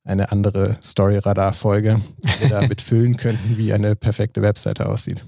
eine 0.03 0.31
andere 0.31 0.77
Story-Radar-Folge, 0.83 2.01
die 2.23 2.41
wir 2.41 2.49
damit 2.49 2.81
füllen 2.83 3.17
könnten, 3.17 3.57
wie 3.57 3.73
eine 3.73 3.95
perfekte 3.95 4.41
Webseite 4.41 4.87
aussieht 4.87 5.23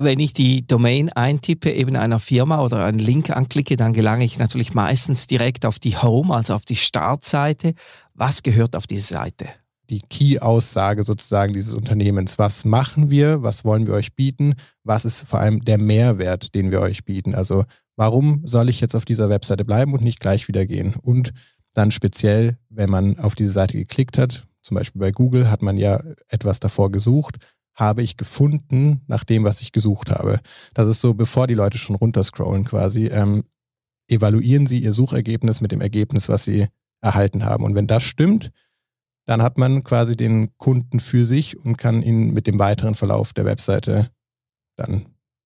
wenn 0.00 0.18
ich 0.18 0.32
die 0.32 0.66
Domain 0.66 1.10
eintippe, 1.10 1.70
eben 1.70 1.94
einer 1.94 2.18
Firma 2.18 2.62
oder 2.62 2.86
einen 2.86 2.98
Link 2.98 3.28
anklicke, 3.30 3.76
dann 3.76 3.92
gelange 3.92 4.24
ich 4.24 4.38
natürlich 4.38 4.72
meistens 4.72 5.26
direkt 5.26 5.66
auf 5.66 5.78
die 5.78 5.96
Home, 5.96 6.34
also 6.34 6.54
auf 6.54 6.64
die 6.64 6.76
Startseite. 6.76 7.74
Was 8.14 8.42
gehört 8.42 8.76
auf 8.76 8.86
diese 8.86 9.14
Seite? 9.14 9.48
Die 9.90 10.00
Key-Aussage 10.00 11.02
sozusagen 11.02 11.52
dieses 11.52 11.74
Unternehmens. 11.74 12.38
Was 12.38 12.64
machen 12.64 13.10
wir? 13.10 13.42
Was 13.42 13.64
wollen 13.66 13.86
wir 13.86 13.92
euch 13.92 14.14
bieten? 14.14 14.54
Was 14.84 15.04
ist 15.04 15.28
vor 15.28 15.40
allem 15.40 15.64
der 15.66 15.76
Mehrwert, 15.76 16.54
den 16.54 16.70
wir 16.70 16.80
euch 16.80 17.04
bieten? 17.04 17.34
Also 17.34 17.64
warum 18.00 18.40
soll 18.46 18.70
ich 18.70 18.80
jetzt 18.80 18.94
auf 18.94 19.04
dieser 19.04 19.28
Webseite 19.28 19.66
bleiben 19.66 19.92
und 19.92 20.00
nicht 20.00 20.20
gleich 20.20 20.48
wieder 20.48 20.64
gehen? 20.64 20.94
Und 21.02 21.34
dann 21.74 21.90
speziell, 21.90 22.56
wenn 22.70 22.88
man 22.88 23.18
auf 23.18 23.34
diese 23.34 23.52
Seite 23.52 23.76
geklickt 23.76 24.16
hat, 24.16 24.48
zum 24.62 24.76
Beispiel 24.76 25.00
bei 25.00 25.12
Google 25.12 25.50
hat 25.50 25.60
man 25.60 25.76
ja 25.76 26.02
etwas 26.28 26.60
davor 26.60 26.90
gesucht, 26.90 27.36
habe 27.74 28.02
ich 28.02 28.16
gefunden 28.16 29.02
nach 29.06 29.22
dem, 29.22 29.44
was 29.44 29.60
ich 29.60 29.72
gesucht 29.72 30.10
habe. 30.10 30.40
Das 30.72 30.88
ist 30.88 31.02
so, 31.02 31.12
bevor 31.12 31.46
die 31.46 31.52
Leute 31.52 31.76
schon 31.76 31.94
runterscrollen 31.94 32.64
quasi, 32.64 33.08
ähm, 33.08 33.44
evaluieren 34.08 34.66
sie 34.66 34.78
ihr 34.78 34.94
Suchergebnis 34.94 35.60
mit 35.60 35.70
dem 35.70 35.82
Ergebnis, 35.82 36.30
was 36.30 36.44
sie 36.44 36.68
erhalten 37.02 37.44
haben. 37.44 37.64
Und 37.64 37.74
wenn 37.74 37.86
das 37.86 38.02
stimmt, 38.02 38.50
dann 39.26 39.42
hat 39.42 39.58
man 39.58 39.84
quasi 39.84 40.16
den 40.16 40.56
Kunden 40.56 41.00
für 41.00 41.26
sich 41.26 41.62
und 41.62 41.76
kann 41.76 42.02
ihn 42.02 42.32
mit 42.32 42.46
dem 42.46 42.58
weiteren 42.58 42.94
Verlauf 42.94 43.34
der 43.34 43.44
Webseite 43.44 44.10
dann 44.76 45.04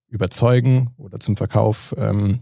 überzeugen 0.09 0.91
oder 0.97 1.21
zum 1.21 1.37
Verkauf, 1.37 1.95
ähm, 1.99 2.41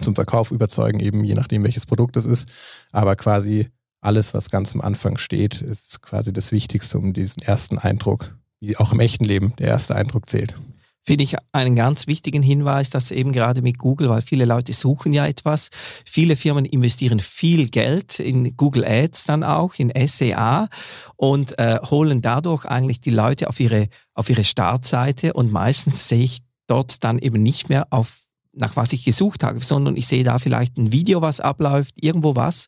zum 0.00 0.14
Verkauf 0.14 0.50
überzeugen, 0.50 1.00
eben 1.00 1.24
je 1.24 1.34
nachdem, 1.34 1.64
welches 1.64 1.86
Produkt 1.86 2.16
es 2.16 2.24
ist. 2.24 2.48
Aber 2.92 3.16
quasi 3.16 3.68
alles, 4.00 4.34
was 4.34 4.50
ganz 4.50 4.74
am 4.74 4.80
Anfang 4.80 5.18
steht, 5.18 5.62
ist 5.62 6.02
quasi 6.02 6.32
das 6.32 6.52
Wichtigste, 6.52 6.98
um 6.98 7.12
diesen 7.12 7.42
ersten 7.42 7.78
Eindruck 7.78 8.36
wie 8.60 8.76
auch 8.76 8.92
im 8.92 9.00
echten 9.00 9.24
Leben 9.24 9.52
der 9.58 9.68
erste 9.68 9.94
Eindruck 9.94 10.28
zählt. 10.28 10.54
Finde 11.02 11.22
ich 11.22 11.36
einen 11.52 11.76
ganz 11.76 12.08
wichtigen 12.08 12.42
Hinweis, 12.42 12.90
dass 12.90 13.12
eben 13.12 13.30
gerade 13.30 13.62
mit 13.62 13.78
Google, 13.78 14.08
weil 14.08 14.22
viele 14.22 14.44
Leute 14.44 14.72
suchen 14.72 15.12
ja 15.12 15.24
etwas, 15.24 15.70
viele 16.04 16.34
Firmen 16.34 16.64
investieren 16.64 17.20
viel 17.20 17.68
Geld 17.68 18.18
in 18.18 18.56
Google 18.56 18.84
Ads 18.84 19.24
dann 19.24 19.44
auch, 19.44 19.74
in 19.76 19.92
SEA 20.08 20.68
und 21.14 21.56
äh, 21.60 21.78
holen 21.84 22.22
dadurch 22.22 22.64
eigentlich 22.64 23.00
die 23.00 23.10
Leute 23.10 23.48
auf 23.48 23.60
ihre, 23.60 23.88
auf 24.14 24.28
ihre 24.30 24.42
Startseite 24.42 25.32
und 25.32 25.52
meistens 25.52 26.08
sehe 26.08 26.24
ich 26.24 26.40
dort 26.66 27.04
dann 27.04 27.18
eben 27.18 27.42
nicht 27.42 27.68
mehr 27.68 27.86
auf 27.90 28.26
nach 28.56 28.74
was 28.74 28.92
ich 28.92 29.04
gesucht 29.04 29.44
habe, 29.44 29.62
sondern 29.62 29.96
ich 29.96 30.06
sehe 30.06 30.24
da 30.24 30.38
vielleicht 30.38 30.78
ein 30.78 30.90
Video, 30.90 31.20
was 31.20 31.40
abläuft, 31.40 32.02
irgendwo 32.02 32.36
was. 32.36 32.66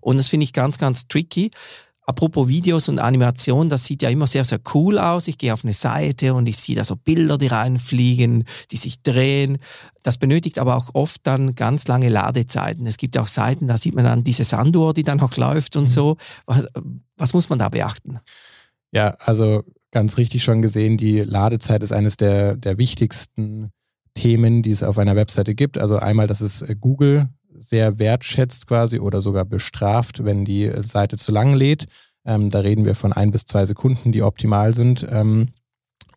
Und 0.00 0.16
das 0.16 0.28
finde 0.28 0.44
ich 0.44 0.54
ganz, 0.54 0.78
ganz 0.78 1.08
tricky. 1.08 1.50
Apropos 2.08 2.46
Videos 2.46 2.88
und 2.88 3.00
Animation, 3.00 3.68
das 3.68 3.84
sieht 3.84 4.00
ja 4.00 4.08
immer 4.08 4.28
sehr, 4.28 4.44
sehr 4.44 4.60
cool 4.74 4.96
aus. 4.96 5.26
Ich 5.26 5.38
gehe 5.38 5.52
auf 5.52 5.64
eine 5.64 5.74
Seite 5.74 6.34
und 6.34 6.48
ich 6.48 6.56
sehe 6.56 6.76
da 6.76 6.84
so 6.84 6.94
Bilder, 6.94 7.36
die 7.36 7.48
reinfliegen, 7.48 8.44
die 8.70 8.76
sich 8.76 9.02
drehen. 9.02 9.58
Das 10.04 10.16
benötigt 10.16 10.60
aber 10.60 10.76
auch 10.76 10.90
oft 10.92 11.26
dann 11.26 11.56
ganz 11.56 11.88
lange 11.88 12.08
Ladezeiten. 12.08 12.86
Es 12.86 12.96
gibt 12.96 13.18
auch 13.18 13.26
Seiten, 13.26 13.66
da 13.66 13.76
sieht 13.76 13.96
man 13.96 14.04
dann 14.04 14.22
diese 14.22 14.44
Sanduhr, 14.44 14.94
die 14.94 15.02
dann 15.02 15.20
auch 15.20 15.36
läuft 15.36 15.74
und 15.74 15.84
mhm. 15.84 15.88
so. 15.88 16.16
Was, 16.46 16.68
was 17.16 17.34
muss 17.34 17.48
man 17.48 17.58
da 17.58 17.68
beachten? 17.68 18.20
Ja, 18.92 19.08
also 19.18 19.64
ganz 19.92 20.18
richtig 20.18 20.42
schon 20.44 20.62
gesehen, 20.62 20.96
die 20.96 21.20
Ladezeit 21.20 21.82
ist 21.82 21.92
eines 21.92 22.16
der, 22.16 22.56
der 22.56 22.78
wichtigsten 22.78 23.70
Themen, 24.14 24.62
die 24.62 24.70
es 24.70 24.82
auf 24.82 24.98
einer 24.98 25.16
Webseite 25.16 25.54
gibt. 25.54 25.78
Also 25.78 25.96
einmal, 25.98 26.26
dass 26.26 26.40
es 26.40 26.62
äh, 26.62 26.74
Google 26.78 27.28
sehr 27.58 27.98
wertschätzt 27.98 28.66
quasi 28.66 28.98
oder 28.98 29.20
sogar 29.20 29.44
bestraft, 29.44 30.24
wenn 30.24 30.44
die 30.44 30.70
Seite 30.82 31.16
zu 31.16 31.32
lang 31.32 31.54
lädt. 31.54 31.86
Ähm, 32.24 32.50
da 32.50 32.60
reden 32.60 32.84
wir 32.84 32.94
von 32.94 33.12
ein 33.12 33.30
bis 33.30 33.46
zwei 33.46 33.64
Sekunden, 33.64 34.12
die 34.12 34.22
optimal 34.22 34.74
sind. 34.74 35.06
Ähm, 35.08 35.48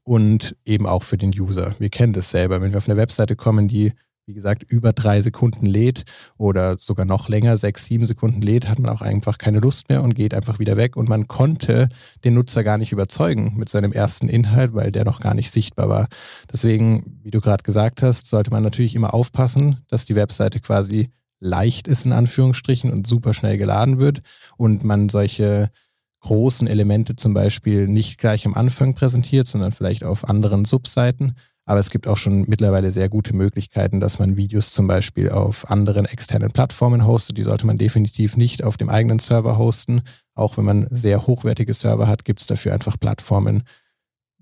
und 0.04 0.56
eben 0.66 0.88
auch 0.88 1.04
für 1.04 1.18
den 1.18 1.30
User. 1.40 1.76
Wir 1.78 1.90
kennen 1.90 2.14
das 2.14 2.32
selber. 2.32 2.62
Wenn 2.62 2.72
wir 2.72 2.80
auf 2.80 2.90
eine 2.90 2.98
Webseite 2.98 3.36
kommen, 3.36 3.68
die, 3.68 3.94
wie 4.30 4.36
gesagt, 4.36 4.64
über 4.68 4.94
drei 4.94 5.22
Sekunden 5.22 5.66
lädt 5.66 6.04
oder 6.38 6.78
sogar 6.78 7.08
noch 7.08 7.30
länger, 7.30 7.58
sechs, 7.58 7.86
sieben 7.86 8.06
Sekunden 8.06 8.44
lädt, 8.44 8.70
hat 8.70 8.78
man 8.78 8.92
auch 8.92 9.02
einfach 9.02 9.40
keine 9.40 9.60
Lust 9.60 9.90
mehr 9.90 10.04
und 10.04 10.14
geht 10.14 10.36
einfach 10.36 10.60
wieder 10.60 10.78
weg. 10.78 10.96
Und 10.96 11.10
man 11.10 11.28
konnte 11.28 11.90
den 12.24 12.36
Nutzer 12.36 12.64
gar 12.64 12.78
nicht 12.78 12.92
überzeugen 12.92 13.56
mit 13.58 13.70
seinem 13.70 13.92
ersten 13.92 14.30
Inhalt, 14.30 14.76
weil 14.76 14.92
der 14.92 15.04
noch 15.04 15.20
gar 15.20 15.34
nicht 15.34 15.50
sichtbar 15.50 15.90
war. 15.90 16.08
Deswegen, 16.54 17.20
wie 17.24 17.32
du 17.32 17.42
gerade 17.42 17.64
gesagt 17.64 18.04
hast, 18.04 18.28
sollte 18.28 18.52
man 18.52 18.62
natürlich 18.62 18.94
immer 18.94 19.16
aufpassen, 19.16 19.80
dass 19.88 20.06
die 20.06 20.16
Webseite 20.16 20.60
quasi 20.60 21.10
leicht 21.40 21.88
ist 21.88 22.06
in 22.06 22.14
Anführungsstrichen 22.14 22.92
und 22.92 23.08
super 23.08 23.34
schnell 23.34 23.58
geladen 23.58 23.98
wird 23.98 24.22
und 24.58 24.84
man 24.84 25.10
solche 25.10 25.72
großen 26.20 26.68
Elemente 26.68 27.16
zum 27.16 27.34
Beispiel 27.34 27.88
nicht 27.88 28.20
gleich 28.20 28.46
am 28.46 28.54
Anfang 28.54 28.94
präsentiert, 28.94 29.48
sondern 29.48 29.72
vielleicht 29.72 30.04
auf 30.04 30.30
anderen 30.30 30.66
Subseiten. 30.66 31.34
Aber 31.70 31.80
es 31.80 31.92
gibt 31.92 32.08
auch 32.08 32.18
schon 32.18 32.46
mittlerweile 32.48 32.90
sehr 32.90 33.10
gute 33.10 33.36
Möglichkeiten, 33.36 34.00
dass 34.00 34.18
man 34.18 34.36
Videos 34.36 34.72
zum 34.72 34.88
Beispiel 34.88 35.30
auf 35.30 35.70
anderen 35.70 36.06
externen 36.06 36.50
Plattformen 36.50 37.06
hostet. 37.06 37.38
Die 37.38 37.44
sollte 37.44 37.68
man 37.68 37.78
definitiv 37.78 38.38
nicht 38.38 38.64
auf 38.64 38.76
dem 38.76 38.90
eigenen 38.90 39.20
Server 39.20 39.60
hosten. 39.60 40.02
Auch 40.34 40.58
wenn 40.58 40.66
man 40.66 40.88
sehr 40.90 41.28
hochwertige 41.28 41.76
Server 41.76 42.08
hat, 42.08 42.26
gibt 42.26 42.42
es 42.42 42.48
dafür 42.48 42.74
einfach 42.74 43.00
Plattformen. 43.00 43.62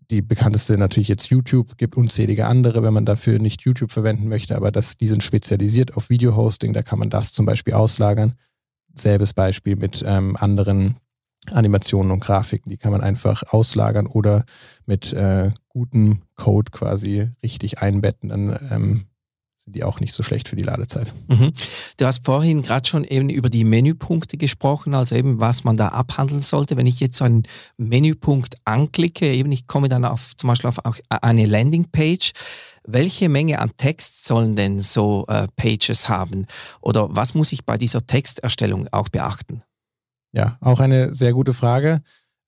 Die 0.09 0.21
bekannteste 0.21 0.77
natürlich 0.77 1.09
jetzt 1.09 1.27
YouTube, 1.27 1.77
gibt 1.77 1.97
unzählige 1.97 2.47
andere, 2.47 2.81
wenn 2.81 2.93
man 2.93 3.05
dafür 3.05 3.39
nicht 3.39 3.63
YouTube 3.63 3.91
verwenden 3.91 4.29
möchte, 4.29 4.55
aber 4.55 4.71
das, 4.71 4.95
die 4.95 5.09
sind 5.09 5.21
spezialisiert 5.21 5.97
auf 5.97 6.09
Video-Hosting, 6.09 6.71
da 6.71 6.81
kann 6.81 6.97
man 6.97 7.09
das 7.09 7.33
zum 7.33 7.45
Beispiel 7.45 7.73
auslagern. 7.73 8.35
Selbes 8.93 9.33
Beispiel 9.33 9.75
mit 9.75 10.01
ähm, 10.07 10.37
anderen 10.39 10.95
Animationen 11.51 12.11
und 12.11 12.19
Grafiken, 12.19 12.69
die 12.69 12.77
kann 12.77 12.91
man 12.91 13.01
einfach 13.01 13.43
auslagern 13.49 14.07
oder 14.07 14.45
mit 14.85 15.13
äh, 15.13 15.51
gutem 15.69 16.21
Code 16.35 16.71
quasi 16.71 17.29
richtig 17.43 17.79
einbetten. 17.79 18.29
Dann 18.29 18.59
ähm, 18.71 19.05
sind 19.67 19.75
die 19.75 19.83
auch 19.83 19.99
nicht 19.99 20.13
so 20.13 20.23
schlecht 20.23 20.47
für 20.47 20.55
die 20.55 20.63
Ladezeit. 20.63 21.11
Mhm. 21.27 21.51
Du 21.97 22.05
hast 22.05 22.25
vorhin 22.25 22.61
gerade 22.61 22.87
schon 22.87 23.03
eben 23.03 23.29
über 23.29 23.49
die 23.49 23.65
Menüpunkte 23.65 24.37
gesprochen, 24.37 24.93
also 24.93 25.13
eben 25.15 25.41
was 25.41 25.65
man 25.65 25.75
da 25.75 25.89
abhandeln 25.89 26.39
sollte. 26.41 26.77
Wenn 26.77 26.85
ich 26.85 27.01
jetzt 27.01 27.17
so 27.17 27.25
einen 27.25 27.43
Menüpunkt 27.75 28.55
anklicke, 28.63 29.29
eben 29.29 29.51
ich 29.51 29.67
komme 29.67 29.89
dann 29.89 30.05
auf 30.05 30.37
zum 30.37 30.47
Beispiel 30.47 30.69
auf 30.69 30.79
eine 31.09 31.45
Landingpage, 31.45 32.31
welche 32.85 33.27
Menge 33.27 33.59
an 33.59 33.71
Text 33.75 34.25
sollen 34.25 34.55
denn 34.55 34.81
so 34.81 35.25
äh, 35.27 35.47
Pages 35.57 36.07
haben? 36.07 36.45
Oder 36.79 37.13
was 37.13 37.33
muss 37.33 37.51
ich 37.51 37.65
bei 37.65 37.77
dieser 37.77 38.07
Texterstellung 38.07 38.87
auch 38.91 39.09
beachten? 39.09 39.63
Ja, 40.31 40.57
auch 40.61 40.79
eine 40.79 41.13
sehr 41.13 41.33
gute 41.33 41.53
Frage. 41.53 42.01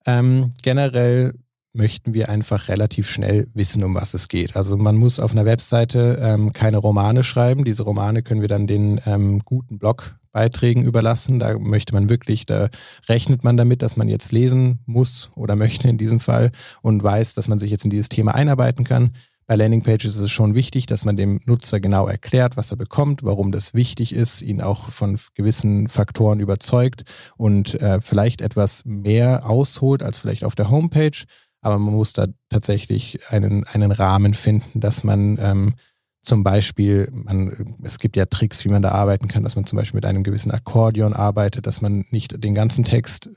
Ähm, 0.06 0.50
generell 0.62 1.34
möchten 1.72 2.14
wir 2.14 2.28
einfach 2.28 2.68
relativ 2.68 3.08
schnell 3.08 3.46
wissen, 3.54 3.84
um 3.84 3.94
was 3.94 4.14
es 4.14 4.28
geht. 4.28 4.56
Also 4.56 4.76
man 4.76 4.96
muss 4.96 5.20
auf 5.20 5.32
einer 5.32 5.44
Webseite 5.44 6.18
ähm, 6.20 6.52
keine 6.52 6.78
Romane 6.78 7.22
schreiben. 7.22 7.64
Diese 7.64 7.84
Romane 7.84 8.22
können 8.22 8.40
wir 8.40 8.48
dann 8.48 8.66
den 8.66 9.00
ähm, 9.06 9.42
guten 9.44 9.78
Blogbeiträgen 9.78 10.84
überlassen. 10.84 11.38
Da 11.38 11.58
möchte 11.58 11.94
man 11.94 12.08
wirklich, 12.08 12.44
da 12.44 12.70
rechnet 13.08 13.44
man 13.44 13.56
damit, 13.56 13.82
dass 13.82 13.96
man 13.96 14.08
jetzt 14.08 14.32
lesen 14.32 14.80
muss 14.86 15.30
oder 15.36 15.54
möchte 15.56 15.88
in 15.88 15.98
diesem 15.98 16.18
Fall 16.18 16.50
und 16.82 17.02
weiß, 17.02 17.34
dass 17.34 17.46
man 17.46 17.60
sich 17.60 17.70
jetzt 17.70 17.84
in 17.84 17.90
dieses 17.90 18.08
Thema 18.08 18.34
einarbeiten 18.34 18.84
kann. 18.84 19.12
Bei 19.50 19.56
Landingpages 19.56 20.14
ist 20.14 20.20
es 20.20 20.30
schon 20.30 20.54
wichtig, 20.54 20.86
dass 20.86 21.04
man 21.04 21.16
dem 21.16 21.40
Nutzer 21.44 21.80
genau 21.80 22.06
erklärt, 22.06 22.56
was 22.56 22.70
er 22.70 22.76
bekommt, 22.76 23.24
warum 23.24 23.50
das 23.50 23.74
wichtig 23.74 24.14
ist, 24.14 24.42
ihn 24.42 24.60
auch 24.60 24.90
von 24.90 25.18
gewissen 25.34 25.88
Faktoren 25.88 26.38
überzeugt 26.38 27.02
und 27.36 27.74
äh, 27.80 28.00
vielleicht 28.00 28.42
etwas 28.42 28.84
mehr 28.84 29.50
ausholt 29.50 30.04
als 30.04 30.20
vielleicht 30.20 30.44
auf 30.44 30.54
der 30.54 30.70
Homepage. 30.70 31.24
Aber 31.62 31.80
man 31.80 31.94
muss 31.94 32.12
da 32.12 32.28
tatsächlich 32.48 33.18
einen, 33.30 33.64
einen 33.64 33.90
Rahmen 33.90 34.34
finden, 34.34 34.78
dass 34.78 35.02
man 35.02 35.36
ähm, 35.42 35.74
zum 36.22 36.44
Beispiel, 36.44 37.08
man, 37.10 37.74
es 37.82 37.98
gibt 37.98 38.16
ja 38.16 38.26
Tricks, 38.26 38.64
wie 38.64 38.68
man 38.68 38.82
da 38.82 38.92
arbeiten 38.92 39.26
kann, 39.26 39.42
dass 39.42 39.56
man 39.56 39.66
zum 39.66 39.78
Beispiel 39.78 39.98
mit 39.98 40.06
einem 40.06 40.22
gewissen 40.22 40.52
Akkordeon 40.52 41.12
arbeitet, 41.12 41.66
dass 41.66 41.80
man 41.80 42.04
nicht 42.10 42.40
den 42.44 42.54
ganzen 42.54 42.84
Text 42.84 43.30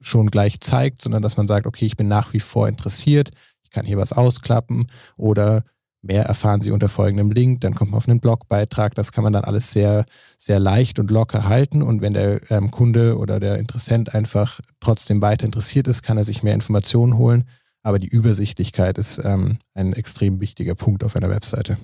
schon 0.00 0.30
gleich 0.30 0.60
zeigt, 0.60 1.02
sondern 1.02 1.24
dass 1.24 1.36
man 1.36 1.48
sagt, 1.48 1.66
okay, 1.66 1.86
ich 1.86 1.96
bin 1.96 2.06
nach 2.06 2.32
wie 2.32 2.38
vor 2.38 2.68
interessiert, 2.68 3.30
ich 3.68 3.74
kann 3.74 3.84
hier 3.84 3.98
was 3.98 4.14
ausklappen 4.14 4.86
oder 5.18 5.62
mehr 6.00 6.24
erfahren 6.24 6.60
Sie 6.60 6.70
unter 6.70 6.88
folgendem 6.88 7.30
Link, 7.30 7.60
dann 7.60 7.74
kommt 7.74 7.90
man 7.90 7.98
auf 7.98 8.08
einen 8.08 8.20
Blogbeitrag. 8.20 8.94
Das 8.94 9.12
kann 9.12 9.24
man 9.24 9.32
dann 9.32 9.44
alles 9.44 9.72
sehr, 9.72 10.04
sehr 10.38 10.58
leicht 10.58 10.98
und 10.98 11.10
locker 11.10 11.44
halten. 11.44 11.82
Und 11.82 12.00
wenn 12.00 12.14
der 12.14 12.50
ähm, 12.50 12.70
Kunde 12.70 13.18
oder 13.18 13.40
der 13.40 13.58
Interessent 13.58 14.14
einfach 14.14 14.60
trotzdem 14.80 15.20
weiter 15.20 15.44
interessiert 15.44 15.88
ist, 15.88 16.02
kann 16.02 16.16
er 16.16 16.24
sich 16.24 16.42
mehr 16.42 16.54
Informationen 16.54 17.18
holen. 17.18 17.44
Aber 17.82 17.98
die 17.98 18.08
Übersichtlichkeit 18.08 18.98
ist 18.98 19.20
ähm, 19.24 19.58
ein 19.74 19.92
extrem 19.92 20.40
wichtiger 20.40 20.74
Punkt 20.74 21.04
auf 21.04 21.16
einer 21.16 21.30
Webseite. 21.30 21.78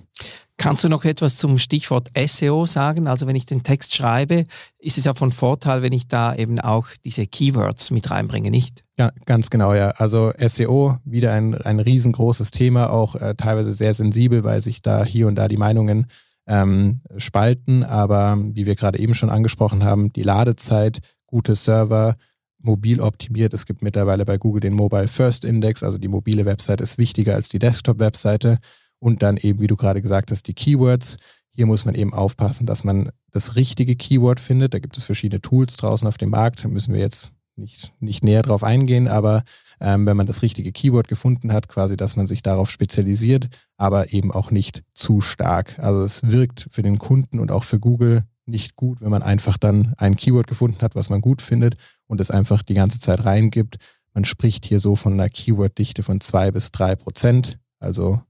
Kannst 0.57 0.85
du 0.85 0.89
noch 0.89 1.05
etwas 1.05 1.37
zum 1.37 1.59
Stichwort 1.59 2.09
SEO 2.17 2.65
sagen? 2.65 3.09
Also 3.09 3.27
wenn 3.27 3.37
ich 3.37 3.47
den 3.47 3.63
Text 3.63 3.95
schreibe, 3.95 4.45
ist 4.79 4.99
es 4.99 5.05
ja 5.05 5.15
von 5.15 5.33
Vorteil, 5.33 5.83
wenn 5.83 5.93
ich 5.93 6.07
da 6.07 6.35
eben 6.35 6.61
auch 6.61 6.89
diese 7.05 7.27
Keywords 7.27 7.91
mit 7.91 8.11
reinbringe, 8.11 8.51
nicht? 8.51 8.85
Ja, 8.99 9.11
ganz 9.27 9.51
genau, 9.51 9.75
ja. 9.75 9.91
Also 9.91 10.33
SEO, 10.39 10.99
wieder 11.05 11.33
ein, 11.33 11.55
ein 11.55 11.81
riesengroßes 11.81 12.51
Thema, 12.51 12.91
auch 12.91 13.17
äh, 13.17 13.35
teilweise 13.35 13.75
sehr 13.75 13.95
sensibel, 13.95 14.45
weil 14.45 14.61
sich 14.61 14.83
da 14.83 15.05
hier 15.05 15.27
und 15.27 15.35
da 15.35 15.49
die 15.49 15.57
Meinungen 15.57 16.07
ähm, 16.47 17.01
spalten. 17.17 17.83
Aber 17.83 18.39
wie 18.39 18.67
wir 18.67 18.77
gerade 18.77 18.99
eben 18.99 19.15
schon 19.15 19.31
angesprochen 19.31 19.83
haben, 19.83 20.13
die 20.13 20.23
Ladezeit, 20.23 21.01
gute 21.27 21.57
Server, 21.57 22.17
mobil 22.65 23.01
optimiert. 23.01 23.55
Es 23.55 23.67
gibt 23.67 23.83
mittlerweile 23.83 24.25
bei 24.25 24.39
Google 24.39 24.61
den 24.61 24.75
Mobile 24.75 25.09
First 25.09 25.45
Index, 25.45 25.83
also 25.83 25.99
die 25.99 26.09
mobile 26.09 26.45
Website 26.45 26.81
ist 26.81 26.99
wichtiger 26.99 27.35
als 27.35 27.49
die 27.49 27.59
Desktop-Webseite. 27.59 28.59
Und 28.99 29.23
dann 29.23 29.37
eben, 29.37 29.61
wie 29.61 29.67
du 29.67 29.77
gerade 29.77 30.01
gesagt 30.01 30.31
hast, 30.31 30.49
die 30.49 30.55
Keywords. 30.55 31.17
Hier 31.53 31.67
muss 31.67 31.85
man 31.85 31.95
eben 31.95 32.15
aufpassen, 32.15 32.67
dass 32.67 32.85
man 32.85 33.11
das 33.31 33.55
richtige 33.55 33.97
Keyword 33.97 34.41
findet. 34.41 34.75
Da 34.75 34.79
gibt 34.79 34.97
es 34.97 35.05
verschiedene 35.05 35.43
Tools 35.43 35.77
draußen 35.77 36.09
auf 36.09 36.17
dem 36.17 36.31
Markt. 36.31 36.65
Da 36.65 36.69
müssen 36.69 36.95
wir 36.95 37.01
jetzt 37.01 37.31
nicht, 37.55 37.93
nicht 38.01 38.25
näher 38.25 38.43
drauf 38.43 38.65
eingehen, 38.65 39.07
aber 39.07 39.45
ähm, 39.81 40.07
wenn 40.07 40.17
man 40.17 40.27
das 40.27 40.43
richtige 40.43 40.73
Keyword 40.73 41.07
gefunden 41.07 41.53
hat, 41.53 41.69
quasi, 41.69 41.97
dass 41.97 42.17
man 42.17 42.27
sich 42.27 42.43
darauf 42.43 42.71
spezialisiert, 42.71 43.49
aber 43.77 44.13
eben 44.13 44.33
auch 44.33 44.51
nicht 44.51 44.83
zu 44.95 45.21
stark. 45.21 45.79
Also 45.79 46.03
es 46.03 46.23
wirkt 46.25 46.69
für 46.71 46.83
den 46.83 46.99
Kunden 46.99 47.39
und 47.39 47.53
auch 47.53 47.65
für 47.65 47.79
Google 47.79 48.25
nicht 48.47 48.75
gut, 48.75 49.01
wenn 49.01 49.11
man 49.11 49.23
einfach 49.23 49.57
dann 49.59 49.95
ein 49.99 50.17
Keyword 50.17 50.47
gefunden 50.47 50.81
hat, 50.81 50.95
was 50.95 51.11
man 51.11 51.21
gut 51.21 51.43
findet 51.43 51.77
und 52.07 52.21
es 52.21 52.31
einfach 52.31 52.63
die 52.63 52.75
ganze 52.75 53.01
Zeit 53.01 53.25
reingibt. 53.25 53.79
Man 54.13 54.25
spricht 54.25 54.65
hier 54.67 54.79
so 54.79 54.97
von 54.97 55.15
einer 55.15 55.29
Keyworddichte 55.29 56.03
von 56.03 56.21
zwei 56.21 56.51
bis 56.51 56.71
drei 56.71 56.97
Prozent, 56.97 57.59
also 57.81 58.21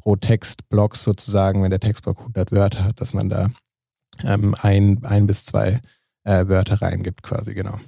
pro 0.00 0.16
Textblock 0.16 0.96
sozusagen, 0.96 1.62
wenn 1.62 1.70
der 1.70 1.80
Textblock 1.80 2.18
100 2.18 2.52
Wörter 2.52 2.84
hat, 2.84 3.00
dass 3.00 3.12
man 3.12 3.28
da 3.28 3.50
ähm, 4.24 4.54
ein, 4.60 5.04
ein 5.04 5.26
bis 5.26 5.44
zwei 5.44 5.80
äh, 6.24 6.48
Wörter 6.48 6.80
reingibt, 6.80 7.22
quasi 7.22 7.54
genau. 7.54 7.78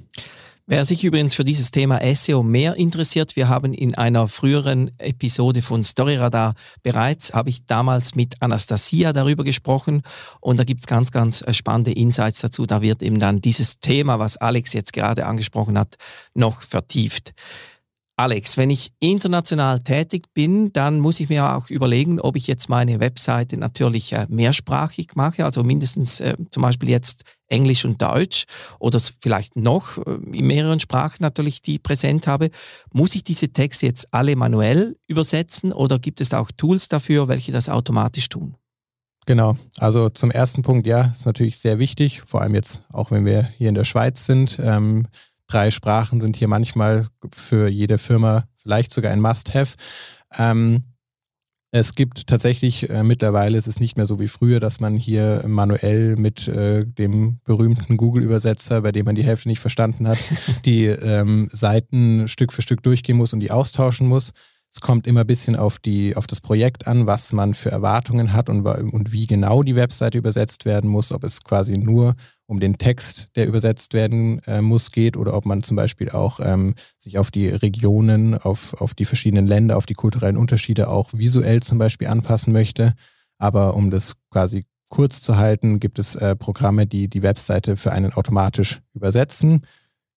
Wer 0.66 0.84
sich 0.84 1.02
übrigens 1.02 1.34
für 1.34 1.44
dieses 1.44 1.72
Thema 1.72 2.00
SEO 2.14 2.44
mehr 2.44 2.76
interessiert, 2.76 3.34
wir 3.34 3.48
haben 3.48 3.74
in 3.74 3.96
einer 3.96 4.28
früheren 4.28 4.96
Episode 4.98 5.60
von 5.60 5.82
Storyradar 5.82 6.54
bereits, 6.84 7.34
habe 7.34 7.50
ich 7.50 7.66
damals 7.66 8.14
mit 8.14 8.40
Anastasia 8.40 9.12
darüber 9.12 9.42
gesprochen 9.42 10.02
und 10.40 10.60
da 10.60 10.64
gibt 10.64 10.82
es 10.82 10.86
ganz, 10.86 11.10
ganz 11.10 11.42
äh, 11.42 11.52
spannende 11.52 11.90
Insights 11.90 12.42
dazu. 12.42 12.64
Da 12.64 12.80
wird 12.80 13.02
eben 13.02 13.18
dann 13.18 13.40
dieses 13.40 13.80
Thema, 13.80 14.20
was 14.20 14.36
Alex 14.36 14.72
jetzt 14.72 14.92
gerade 14.92 15.26
angesprochen 15.26 15.76
hat, 15.76 15.96
noch 16.32 16.62
vertieft. 16.62 17.32
Alex, 18.16 18.56
wenn 18.56 18.70
ich 18.70 18.92
international 19.00 19.80
tätig 19.80 20.26
bin, 20.32 20.72
dann 20.72 21.00
muss 21.00 21.18
ich 21.18 21.28
mir 21.28 21.56
auch 21.56 21.70
überlegen, 21.70 22.20
ob 22.20 22.36
ich 22.36 22.46
jetzt 22.46 22.68
meine 22.68 23.00
Webseite 23.00 23.56
natürlich 23.56 24.12
äh, 24.12 24.26
mehrsprachig 24.28 25.16
mache, 25.16 25.44
also 25.44 25.64
mindestens 25.64 26.20
äh, 26.20 26.36
zum 26.52 26.62
Beispiel 26.62 26.90
jetzt 26.90 27.24
Englisch 27.52 27.84
und 27.84 28.00
Deutsch 28.00 28.44
oder 28.78 28.98
vielleicht 29.20 29.56
noch 29.56 29.98
äh, 29.98 30.14
in 30.32 30.46
mehreren 30.46 30.80
Sprachen 30.80 31.18
natürlich 31.20 31.62
die 31.62 31.78
präsent 31.78 32.26
habe. 32.26 32.50
Muss 32.92 33.14
ich 33.14 33.22
diese 33.22 33.52
Texte 33.52 33.86
jetzt 33.86 34.12
alle 34.12 34.34
manuell 34.34 34.96
übersetzen 35.06 35.72
oder 35.72 35.98
gibt 35.98 36.20
es 36.20 36.32
auch 36.34 36.50
Tools 36.56 36.88
dafür, 36.88 37.28
welche 37.28 37.52
das 37.52 37.68
automatisch 37.68 38.28
tun? 38.28 38.56
Genau, 39.24 39.56
also 39.78 40.08
zum 40.08 40.32
ersten 40.32 40.62
Punkt, 40.62 40.86
ja, 40.86 41.02
ist 41.12 41.26
natürlich 41.26 41.58
sehr 41.58 41.78
wichtig, 41.78 42.22
vor 42.26 42.40
allem 42.40 42.56
jetzt 42.56 42.82
auch 42.92 43.12
wenn 43.12 43.24
wir 43.24 43.44
hier 43.56 43.68
in 43.68 43.76
der 43.76 43.84
Schweiz 43.84 44.26
sind. 44.26 44.58
Ähm, 44.60 45.06
drei 45.46 45.70
Sprachen 45.70 46.20
sind 46.20 46.36
hier 46.36 46.48
manchmal 46.48 47.06
für 47.32 47.68
jede 47.68 47.98
Firma 47.98 48.48
vielleicht 48.56 48.92
sogar 48.92 49.12
ein 49.12 49.20
Must-Have. 49.20 49.76
Ähm, 50.36 50.82
es 51.74 51.94
gibt 51.94 52.26
tatsächlich 52.26 52.90
äh, 52.90 53.02
mittlerweile, 53.02 53.56
ist 53.56 53.66
es 53.66 53.80
nicht 53.80 53.96
mehr 53.96 54.06
so 54.06 54.20
wie 54.20 54.28
früher, 54.28 54.60
dass 54.60 54.78
man 54.78 54.94
hier 54.94 55.42
manuell 55.46 56.16
mit 56.16 56.46
äh, 56.46 56.84
dem 56.84 57.38
berühmten 57.44 57.96
Google-Übersetzer, 57.96 58.82
bei 58.82 58.92
dem 58.92 59.06
man 59.06 59.14
die 59.14 59.24
Hälfte 59.24 59.48
nicht 59.48 59.58
verstanden 59.58 60.06
hat, 60.06 60.18
die 60.66 60.84
ähm, 60.84 61.48
Seiten 61.50 62.28
Stück 62.28 62.52
für 62.52 62.60
Stück 62.60 62.82
durchgehen 62.82 63.16
muss 63.16 63.32
und 63.32 63.40
die 63.40 63.50
austauschen 63.50 64.06
muss. 64.06 64.32
Es 64.74 64.80
kommt 64.80 65.06
immer 65.06 65.20
ein 65.20 65.26
bisschen 65.26 65.54
auf, 65.54 65.78
die, 65.78 66.16
auf 66.16 66.26
das 66.26 66.40
Projekt 66.40 66.86
an, 66.86 67.04
was 67.04 67.34
man 67.34 67.52
für 67.52 67.70
Erwartungen 67.70 68.32
hat 68.32 68.48
und, 68.48 68.66
und 68.66 69.12
wie 69.12 69.26
genau 69.26 69.62
die 69.62 69.76
Webseite 69.76 70.16
übersetzt 70.16 70.64
werden 70.64 70.88
muss, 70.88 71.12
ob 71.12 71.24
es 71.24 71.44
quasi 71.44 71.76
nur 71.76 72.14
um 72.46 72.58
den 72.58 72.78
Text, 72.78 73.28
der 73.36 73.46
übersetzt 73.46 73.92
werden 73.92 74.40
äh, 74.46 74.62
muss, 74.62 74.90
geht 74.90 75.18
oder 75.18 75.34
ob 75.34 75.44
man 75.44 75.62
zum 75.62 75.76
Beispiel 75.76 76.08
auch 76.08 76.40
ähm, 76.40 76.74
sich 76.96 77.18
auf 77.18 77.30
die 77.30 77.48
Regionen, 77.48 78.34
auf, 78.34 78.72
auf 78.80 78.94
die 78.94 79.04
verschiedenen 79.04 79.46
Länder, 79.46 79.76
auf 79.76 79.84
die 79.84 79.92
kulturellen 79.92 80.38
Unterschiede 80.38 80.90
auch 80.90 81.12
visuell 81.12 81.62
zum 81.62 81.76
Beispiel 81.76 82.08
anpassen 82.08 82.54
möchte. 82.54 82.94
Aber 83.36 83.74
um 83.74 83.90
das 83.90 84.14
quasi 84.30 84.64
kurz 84.88 85.20
zu 85.20 85.36
halten, 85.36 85.80
gibt 85.80 85.98
es 85.98 86.16
äh, 86.16 86.34
Programme, 86.34 86.86
die 86.86 87.08
die 87.08 87.22
Webseite 87.22 87.76
für 87.76 87.92
einen 87.92 88.14
automatisch 88.14 88.80
übersetzen. 88.94 89.66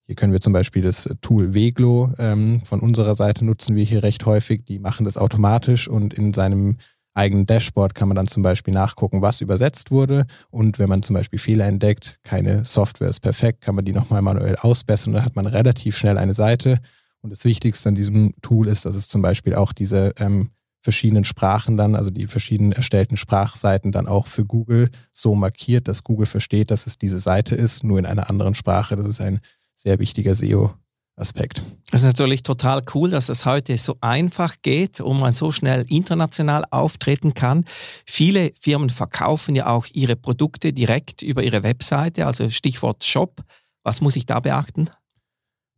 Hier 0.06 0.16
können 0.16 0.34
wir 0.34 0.42
zum 0.42 0.54
Beispiel 0.54 0.84
das 0.84 1.10
Tool 1.22 1.56
Weglo 1.56 2.14
ähm, 2.20 2.62
von 2.64 2.80
unserer 2.80 3.16
Seite 3.16 3.44
nutzen 3.44 3.76
wir 3.76 3.84
hier 3.84 4.04
recht 4.04 4.26
häufig. 4.26 4.64
Die 4.66 4.78
machen 4.78 5.04
das 5.04 5.18
automatisch 5.18 5.88
und 5.88 6.14
in 6.14 6.34
seinem 6.34 6.78
eigenen 7.16 7.48
Dashboard 7.48 7.96
kann 7.96 8.10
man 8.10 8.16
dann 8.16 8.28
zum 8.28 8.44
Beispiel 8.44 8.74
nachgucken, 8.74 9.22
was 9.22 9.42
übersetzt 9.42 9.90
wurde. 9.90 10.26
Und 10.52 10.78
wenn 10.78 10.90
man 10.90 11.02
zum 11.02 11.16
Beispiel 11.16 11.40
Fehler 11.40 11.66
entdeckt, 11.66 12.20
keine 12.24 12.66
Software 12.66 13.10
ist 13.10 13.22
perfekt, 13.22 13.62
kann 13.62 13.74
man 13.74 13.86
die 13.86 13.94
nochmal 13.94 14.22
manuell 14.22 14.58
ausbessern. 14.58 15.14
Dann 15.14 15.26
hat 15.26 15.36
man 15.36 15.48
relativ 15.48 15.98
schnell 15.98 16.18
eine 16.18 16.34
Seite. 16.34 16.80
Und 17.22 17.32
das 17.32 17.44
Wichtigste 17.46 17.90
an 17.90 17.96
diesem 17.96 18.34
Tool 18.42 18.68
ist, 18.68 18.86
dass 18.86 18.96
es 18.96 19.08
zum 19.08 19.24
Beispiel 19.24 19.56
auch 19.56 19.74
diese 19.74 20.14
ähm, 20.20 20.52
verschiedenen 20.82 21.24
Sprachen 21.24 21.78
dann, 21.78 21.96
also 21.96 22.12
die 22.12 22.28
verschiedenen 22.28 22.74
erstellten 22.74 23.18
Sprachseiten 23.18 23.92
dann 23.92 24.08
auch 24.08 24.28
für 24.28 24.46
Google 24.46 24.92
so 25.12 25.34
markiert, 25.34 25.88
dass 25.88 26.04
Google 26.04 26.28
versteht, 26.28 26.70
dass 26.70 26.86
es 26.86 27.00
diese 27.00 27.18
Seite 27.18 27.56
ist, 27.56 27.84
nur 27.84 27.98
in 27.98 28.06
einer 28.06 28.30
anderen 28.30 28.54
Sprache. 28.54 28.96
Das 28.96 29.08
ist 29.08 29.20
ein 29.20 29.40
sehr 29.76 30.00
wichtiger 30.00 30.34
SEO. 30.34 30.74
Aspekt. 31.18 31.62
Das 31.92 32.02
ist 32.02 32.08
natürlich 32.08 32.44
total 32.44 32.82
cool, 32.94 33.10
dass 33.10 33.30
es 33.30 33.46
heute 33.46 33.78
so 33.78 33.96
einfach 34.02 34.56
geht 34.62 35.00
und 35.00 35.18
man 35.18 35.32
so 35.32 35.50
schnell 35.50 35.86
international 35.88 36.66
auftreten 36.72 37.34
kann. 37.34 37.64
Viele 38.06 38.52
Firmen 38.60 38.90
verkaufen 38.90 39.56
ja 39.56 39.68
auch 39.68 39.88
ihre 39.94 40.18
Produkte 40.18 40.74
direkt 40.74 41.22
über 41.22 41.42
ihre 41.42 41.64
Webseite, 41.64 42.26
also 42.26 42.50
Stichwort 42.50 43.06
Shop. 43.06 43.44
Was 43.84 44.02
muss 44.02 44.18
ich 44.18 44.26
da 44.26 44.42
beachten? 44.42 44.90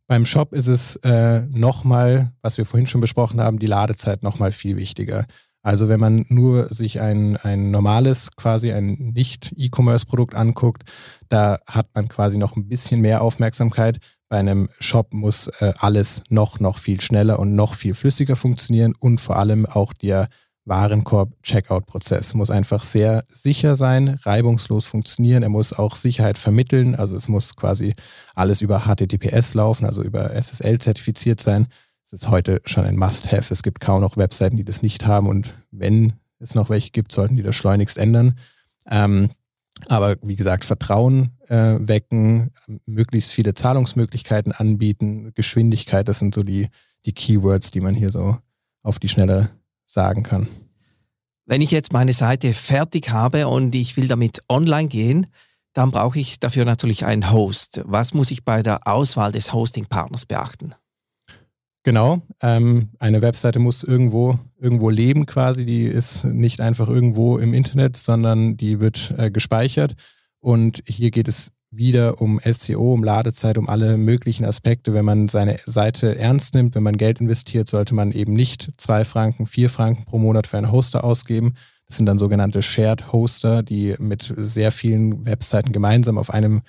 Beim 0.08 0.26
Shop 0.26 0.54
ist 0.54 0.66
es 0.66 0.96
äh, 1.04 1.42
nochmal, 1.50 2.32
was 2.40 2.58
wir 2.58 2.64
vorhin 2.64 2.86
schon 2.86 3.02
besprochen 3.02 3.40
haben, 3.40 3.58
die 3.58 3.66
Ladezeit 3.66 4.22
nochmal 4.22 4.50
viel 4.52 4.76
wichtiger. 4.76 5.26
Also 5.68 5.90
wenn 5.90 6.00
man 6.00 6.24
nur 6.30 6.72
sich 6.72 6.98
ein, 6.98 7.36
ein 7.36 7.70
normales, 7.70 8.30
quasi 8.36 8.72
ein 8.72 9.12
Nicht-E-Commerce-Produkt 9.14 10.34
anguckt, 10.34 10.84
da 11.28 11.58
hat 11.66 11.88
man 11.94 12.08
quasi 12.08 12.38
noch 12.38 12.56
ein 12.56 12.70
bisschen 12.70 13.02
mehr 13.02 13.20
Aufmerksamkeit. 13.20 13.98
Bei 14.30 14.38
einem 14.38 14.70
Shop 14.80 15.12
muss 15.12 15.48
äh, 15.60 15.74
alles 15.78 16.22
noch, 16.30 16.58
noch 16.58 16.78
viel 16.78 17.02
schneller 17.02 17.38
und 17.38 17.54
noch 17.54 17.74
viel 17.74 17.92
flüssiger 17.92 18.34
funktionieren 18.34 18.94
und 18.98 19.20
vor 19.20 19.36
allem 19.36 19.66
auch 19.66 19.92
der 19.92 20.28
Warenkorb-Checkout-Prozess 20.64 22.32
muss 22.32 22.50
einfach 22.50 22.82
sehr 22.82 23.24
sicher 23.28 23.76
sein, 23.76 24.16
reibungslos 24.22 24.86
funktionieren. 24.86 25.42
Er 25.42 25.50
muss 25.50 25.74
auch 25.74 25.96
Sicherheit 25.96 26.38
vermitteln. 26.38 26.94
Also 26.94 27.14
es 27.14 27.28
muss 27.28 27.56
quasi 27.56 27.92
alles 28.34 28.62
über 28.62 28.86
HTTPS 28.86 29.52
laufen, 29.52 29.84
also 29.84 30.02
über 30.02 30.30
SSL 30.30 30.78
zertifiziert 30.78 31.42
sein. 31.42 31.66
Es 32.10 32.14
ist 32.14 32.30
heute 32.30 32.62
schon 32.64 32.86
ein 32.86 32.96
Must-Have. 32.96 33.52
Es 33.52 33.62
gibt 33.62 33.80
kaum 33.80 34.00
noch 34.00 34.16
Webseiten, 34.16 34.56
die 34.56 34.64
das 34.64 34.80
nicht 34.80 35.04
haben. 35.04 35.28
Und 35.28 35.52
wenn 35.70 36.14
es 36.38 36.54
noch 36.54 36.70
welche 36.70 36.88
gibt, 36.88 37.12
sollten 37.12 37.36
die 37.36 37.42
das 37.42 37.54
schleunigst 37.54 37.98
ändern. 37.98 38.38
Ähm, 38.90 39.28
aber 39.88 40.16
wie 40.22 40.34
gesagt, 40.34 40.64
Vertrauen 40.64 41.32
äh, 41.48 41.76
wecken, 41.80 42.50
möglichst 42.86 43.32
viele 43.32 43.52
Zahlungsmöglichkeiten 43.52 44.52
anbieten, 44.52 45.32
Geschwindigkeit, 45.34 46.08
das 46.08 46.18
sind 46.18 46.34
so 46.34 46.42
die, 46.44 46.68
die 47.04 47.12
Keywords, 47.12 47.72
die 47.72 47.80
man 47.80 47.94
hier 47.94 48.08
so 48.08 48.38
auf 48.82 48.98
die 48.98 49.10
Schnelle 49.10 49.50
sagen 49.84 50.22
kann. 50.22 50.48
Wenn 51.44 51.60
ich 51.60 51.72
jetzt 51.72 51.92
meine 51.92 52.14
Seite 52.14 52.54
fertig 52.54 53.10
habe 53.10 53.48
und 53.48 53.74
ich 53.74 53.98
will 53.98 54.08
damit 54.08 54.42
online 54.48 54.88
gehen, 54.88 55.26
dann 55.74 55.90
brauche 55.90 56.18
ich 56.18 56.40
dafür 56.40 56.64
natürlich 56.64 57.04
einen 57.04 57.30
Host. 57.30 57.82
Was 57.84 58.14
muss 58.14 58.30
ich 58.30 58.46
bei 58.46 58.62
der 58.62 58.86
Auswahl 58.86 59.30
des 59.30 59.52
Hosting-Partners 59.52 60.24
beachten? 60.24 60.74
Genau, 61.88 62.20
ähm, 62.42 62.90
eine 62.98 63.22
Webseite 63.22 63.58
muss 63.60 63.82
irgendwo, 63.82 64.38
irgendwo 64.60 64.90
leben 64.90 65.24
quasi. 65.24 65.64
Die 65.64 65.84
ist 65.84 66.22
nicht 66.24 66.60
einfach 66.60 66.86
irgendwo 66.86 67.38
im 67.38 67.54
Internet, 67.54 67.96
sondern 67.96 68.58
die 68.58 68.78
wird 68.78 69.14
äh, 69.16 69.30
gespeichert. 69.30 69.94
Und 70.38 70.82
hier 70.86 71.10
geht 71.10 71.28
es 71.28 71.50
wieder 71.70 72.20
um 72.20 72.42
SEO, 72.44 72.92
um 72.92 73.02
Ladezeit, 73.02 73.56
um 73.56 73.70
alle 73.70 73.96
möglichen 73.96 74.44
Aspekte. 74.44 74.92
Wenn 74.92 75.06
man 75.06 75.28
seine 75.28 75.56
Seite 75.64 76.18
ernst 76.18 76.52
nimmt, 76.52 76.74
wenn 76.74 76.82
man 76.82 76.98
Geld 76.98 77.22
investiert, 77.22 77.68
sollte 77.68 77.94
man 77.94 78.12
eben 78.12 78.34
nicht 78.34 78.68
zwei 78.76 79.06
Franken, 79.06 79.46
vier 79.46 79.70
Franken 79.70 80.04
pro 80.04 80.18
Monat 80.18 80.46
für 80.46 80.58
einen 80.58 80.70
Hoster 80.70 81.04
ausgeben. 81.04 81.54
Das 81.86 81.96
sind 81.96 82.04
dann 82.04 82.18
sogenannte 82.18 82.60
Shared 82.60 83.14
Hoster, 83.14 83.62
die 83.62 83.94
mit 83.98 84.34
sehr 84.36 84.72
vielen 84.72 85.24
Webseiten 85.24 85.72
gemeinsam 85.72 86.18
auf 86.18 86.28
einem 86.28 86.60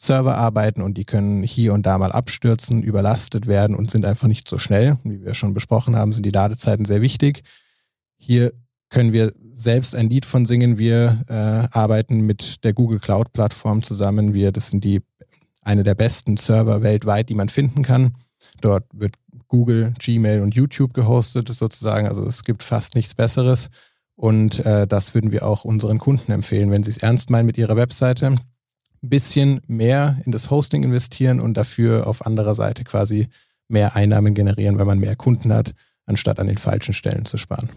Server 0.00 0.36
arbeiten 0.36 0.80
und 0.80 0.96
die 0.96 1.04
können 1.04 1.42
hier 1.42 1.74
und 1.74 1.84
da 1.84 1.98
mal 1.98 2.12
abstürzen, 2.12 2.84
überlastet 2.84 3.48
werden 3.48 3.74
und 3.74 3.90
sind 3.90 4.04
einfach 4.04 4.28
nicht 4.28 4.48
so 4.48 4.56
schnell. 4.56 4.96
Wie 5.02 5.24
wir 5.24 5.34
schon 5.34 5.54
besprochen 5.54 5.96
haben, 5.96 6.12
sind 6.12 6.24
die 6.24 6.30
Ladezeiten 6.30 6.84
sehr 6.84 7.02
wichtig. 7.02 7.42
Hier 8.16 8.52
können 8.90 9.12
wir 9.12 9.32
selbst 9.52 9.96
ein 9.96 10.08
Lied 10.08 10.24
von 10.24 10.46
singen. 10.46 10.78
Wir 10.78 11.24
äh, 11.28 11.76
arbeiten 11.76 12.20
mit 12.20 12.62
der 12.62 12.74
Google 12.74 13.00
Cloud 13.00 13.32
Plattform 13.32 13.82
zusammen. 13.82 14.34
Wir, 14.34 14.52
das 14.52 14.70
sind 14.70 14.84
die 14.84 15.02
eine 15.62 15.82
der 15.82 15.96
besten 15.96 16.36
Server 16.36 16.82
weltweit, 16.82 17.28
die 17.28 17.34
man 17.34 17.48
finden 17.48 17.82
kann. 17.82 18.14
Dort 18.60 18.84
wird 18.92 19.16
Google, 19.48 19.94
Gmail 19.98 20.42
und 20.42 20.54
YouTube 20.54 20.94
gehostet 20.94 21.48
sozusagen. 21.48 22.06
Also 22.06 22.24
es 22.24 22.44
gibt 22.44 22.62
fast 22.62 22.94
nichts 22.94 23.16
Besseres. 23.16 23.68
Und 24.14 24.64
äh, 24.64 24.86
das 24.86 25.12
würden 25.14 25.32
wir 25.32 25.44
auch 25.44 25.64
unseren 25.64 25.98
Kunden 25.98 26.30
empfehlen, 26.30 26.70
wenn 26.70 26.84
sie 26.84 26.90
es 26.90 26.98
ernst 26.98 27.30
meinen 27.30 27.46
mit 27.46 27.58
ihrer 27.58 27.74
Webseite. 27.74 28.36
Ein 29.02 29.08
bisschen 29.08 29.60
mehr 29.66 30.20
in 30.24 30.32
das 30.32 30.50
Hosting 30.50 30.82
investieren 30.82 31.40
und 31.40 31.54
dafür 31.54 32.06
auf 32.06 32.26
anderer 32.26 32.54
Seite 32.54 32.84
quasi 32.84 33.28
mehr 33.68 33.96
Einnahmen 33.96 34.34
generieren, 34.34 34.78
weil 34.78 34.86
man 34.86 34.98
mehr 34.98 35.16
Kunden 35.16 35.52
hat, 35.52 35.74
anstatt 36.06 36.40
an 36.40 36.46
den 36.46 36.58
falschen 36.58 36.94
Stellen 36.94 37.24
zu 37.24 37.36
sparen. 37.36 37.70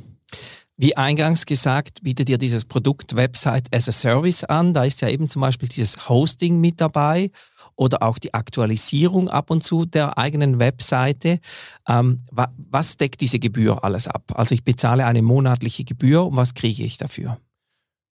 Wie 0.77 0.97
eingangs 0.97 1.45
gesagt, 1.45 2.01
bietet 2.01 2.29
ihr 2.29 2.39
dieses 2.39 2.65
Produkt 2.65 3.15
Website 3.15 3.67
as 3.71 3.87
a 3.87 3.91
Service 3.91 4.43
an. 4.43 4.73
Da 4.73 4.83
ist 4.83 5.01
ja 5.01 5.09
eben 5.09 5.29
zum 5.29 5.41
Beispiel 5.41 5.69
dieses 5.69 6.09
Hosting 6.09 6.59
mit 6.59 6.81
dabei 6.81 7.29
oder 7.75 8.01
auch 8.01 8.17
die 8.17 8.33
Aktualisierung 8.33 9.29
ab 9.29 9.51
und 9.51 9.63
zu 9.63 9.85
der 9.85 10.17
eigenen 10.17 10.59
Webseite. 10.59 11.39
Ähm, 11.87 12.21
wa 12.31 12.51
was 12.57 12.97
deckt 12.97 13.21
diese 13.21 13.37
Gebühr 13.37 13.83
alles 13.83 14.07
ab? 14.07 14.33
Also 14.35 14.55
ich 14.55 14.63
bezahle 14.63 15.05
eine 15.05 15.21
monatliche 15.21 15.83
Gebühr 15.83 16.25
und 16.25 16.35
was 16.35 16.55
kriege 16.55 16.83
ich 16.83 16.97
dafür? 16.97 17.37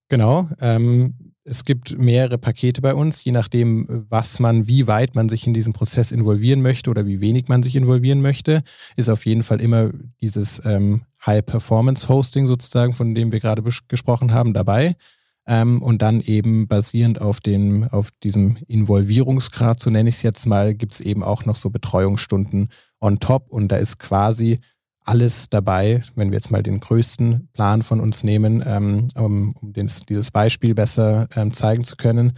Genau. 0.10 0.50
Ähm, 0.60 1.29
es 1.44 1.66
gibt 1.66 1.98
mehrere 1.98 2.38
Pakete 2.38 2.82
bei 2.82 2.94
uns, 2.94 3.24
je 3.24 3.32
nachdem, 3.32 4.06
was 4.10 4.40
man, 4.40 4.68
wie 4.68 4.88
weit 4.88 5.16
man 5.16 5.30
sich 5.30 5.48
in 5.48 5.54
diesen 5.54 5.74
Prozess 5.74 6.12
involvieren 6.12 6.62
möchte 6.62 6.90
oder 6.90 7.06
wie 7.06 7.22
wenig 7.22 7.48
man 7.48 7.64
sich 7.64 7.76
involvieren 7.76 8.22
möchte, 8.22 8.62
ist 8.96 9.10
auf 9.10 9.26
jeden 9.26 9.44
Fall 9.44 9.62
immer 9.62 9.92
dieses 10.22 10.62
ähm, 10.66 11.02
High-Performance-Hosting 11.26 12.48
sozusagen, 12.48 12.94
von 12.94 13.16
dem 13.16 13.32
wir 13.32 13.40
gerade 13.40 13.64
gesprochen 13.88 14.34
haben, 14.34 14.54
dabei. 14.54 14.96
Ähm, 15.48 15.82
und 15.82 16.02
dann 16.02 16.22
eben 16.22 16.68
basierend 16.68 17.22
auf, 17.22 17.42
den, 17.42 17.88
auf 17.90 18.10
diesem 18.24 18.58
Involvierungsgrad, 18.68 19.80
so 19.80 19.90
nenne 19.90 20.10
ich 20.10 20.16
es 20.16 20.22
jetzt 20.22 20.46
mal, 20.46 20.76
gibt 20.76 20.94
es 20.94 21.02
eben 21.02 21.24
auch 21.24 21.46
noch 21.46 21.56
so 21.56 21.70
Betreuungsstunden 21.70 22.70
on 23.00 23.20
top. 23.20 23.50
Und 23.50 23.70
da 23.72 23.78
ist 23.78 23.98
quasi 23.98 24.60
alles 25.10 25.50
dabei, 25.50 26.04
wenn 26.16 26.30
wir 26.30 26.36
jetzt 26.36 26.52
mal 26.52 26.62
den 26.62 26.80
größten 26.80 27.50
Plan 27.54 27.82
von 27.82 28.00
uns 28.00 28.24
nehmen, 28.24 28.64
ähm, 28.64 29.08
um, 29.16 29.56
dieses, 29.64 30.02
dieses 30.02 30.30
Beispiel 30.30 30.76
besser 30.76 31.28
ähm, 31.36 31.52
zeigen 31.52 31.84
zu 31.84 31.96
können, 31.96 32.34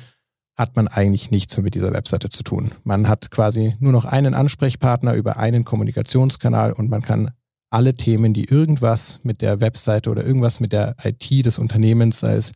hat 0.56 0.78
man 0.78 0.88
eigentlich 0.88 1.32
nichts 1.32 1.58
mehr 1.58 1.66
mit 1.66 1.76
dieser 1.76 1.92
Webseite 1.92 2.30
zu 2.30 2.44
tun. 2.44 2.72
Man 2.86 3.10
hat 3.10 3.30
quasi 3.30 3.76
nur 3.80 3.92
noch 3.92 4.06
einen 4.06 4.34
Ansprechpartner 4.34 5.16
über 5.16 5.36
einen 5.36 5.66
Kommunikationskanal 5.66 6.72
und 6.72 6.90
man 6.90 7.02
kann 7.02 7.32
alle 7.70 7.94
Themen, 7.94 8.34
die 8.34 8.46
irgendwas 8.46 9.20
mit 9.24 9.42
der 9.42 9.60
Webseite 9.60 10.10
oder 10.10 10.26
irgendwas 10.26 10.62
mit 10.62 10.72
der 10.72 10.96
IT 11.04 11.46
des 11.46 11.60
Unternehmens, 11.60 12.22
sei 12.22 12.36
es 12.36 12.54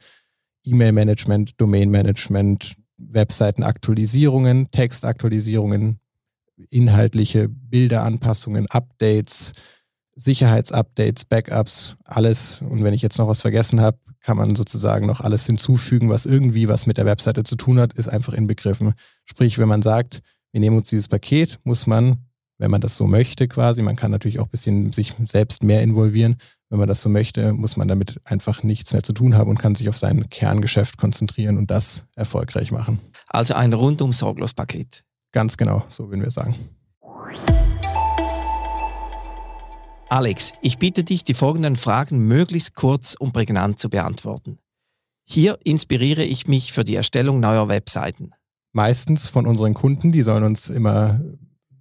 E-Mail-Management, 0.63 1.59
Domain-Management, 1.59 2.75
Webseitenaktualisierungen, 2.97 4.71
Textaktualisierungen, 4.71 5.99
inhaltliche 6.69 7.49
Bilderanpassungen, 7.49 8.67
Updates, 8.67 9.51
Sicherheitsupdates, 10.15 11.25
Backups, 11.25 11.97
alles. 12.05 12.61
Und 12.61 12.83
wenn 12.83 12.93
ich 12.93 13.01
jetzt 13.01 13.17
noch 13.17 13.27
was 13.27 13.41
vergessen 13.41 13.81
habe, 13.81 13.97
kann 14.21 14.37
man 14.37 14.55
sozusagen 14.55 15.05
noch 15.05 15.21
alles 15.21 15.45
hinzufügen, 15.45 16.09
was 16.09 16.25
irgendwie 16.25 16.67
was 16.67 16.87
mit 16.87 16.97
der 16.97 17.05
Webseite 17.05 17.43
zu 17.43 17.55
tun 17.55 17.79
hat, 17.79 17.93
ist 17.93 18.07
einfach 18.07 18.33
inbegriffen. 18.33 18.93
Sprich, 19.25 19.59
wenn 19.59 19.67
man 19.67 19.81
sagt, 19.81 20.21
wir 20.51 20.61
nehmen 20.61 20.77
uns 20.77 20.89
dieses 20.89 21.07
Paket, 21.07 21.59
muss 21.63 21.85
man, 21.85 22.25
wenn 22.57 22.71
man 22.71 22.81
das 22.81 22.97
so 22.97 23.05
möchte 23.05 23.47
quasi, 23.47 23.81
man 23.81 23.95
kann 23.95 24.09
natürlich 24.09 24.39
auch 24.39 24.45
ein 24.45 24.51
bisschen 24.51 24.93
sich 24.93 25.13
selbst 25.25 25.63
mehr 25.63 25.83
involvieren, 25.83 26.37
wenn 26.69 26.79
man 26.79 26.87
das 26.87 27.01
so 27.01 27.09
möchte, 27.09 27.53
muss 27.53 27.77
man 27.77 27.87
damit 27.87 28.19
einfach 28.23 28.63
nichts 28.63 28.93
mehr 28.93 29.03
zu 29.03 29.13
tun 29.13 29.35
haben 29.35 29.49
und 29.49 29.59
kann 29.59 29.75
sich 29.75 29.89
auf 29.89 29.97
sein 29.97 30.29
Kerngeschäft 30.29 30.97
konzentrieren 30.97 31.57
und 31.57 31.69
das 31.69 32.05
erfolgreich 32.15 32.71
machen. 32.71 32.99
Also 33.27 33.53
ein 33.53 33.73
rundum 33.73 34.11
sorglos 34.11 34.53
Paket. 34.53 35.03
Ganz 35.31 35.57
genau, 35.57 35.83
so 35.87 36.09
würden 36.09 36.23
wir 36.23 36.31
sagen. 36.31 36.55
Alex, 40.15 40.53
ich 40.61 40.77
bitte 40.77 41.03
dich, 41.03 41.25
die 41.25 41.33
folgenden 41.33 41.75
Fragen 41.75 42.19
möglichst 42.19 42.73
kurz 42.73 43.17
und 43.19 43.33
prägnant 43.33 43.79
zu 43.79 43.89
beantworten. 43.89 44.59
Hier 45.25 45.59
inspiriere 45.65 46.23
ich 46.23 46.47
mich 46.47 46.71
für 46.71 46.85
die 46.85 46.95
Erstellung 46.95 47.41
neuer 47.41 47.67
Webseiten. 47.67 48.31
Meistens 48.71 49.27
von 49.27 49.45
unseren 49.45 49.73
Kunden, 49.73 50.13
die 50.13 50.21
sollen 50.21 50.45
uns 50.45 50.69
immer 50.69 51.19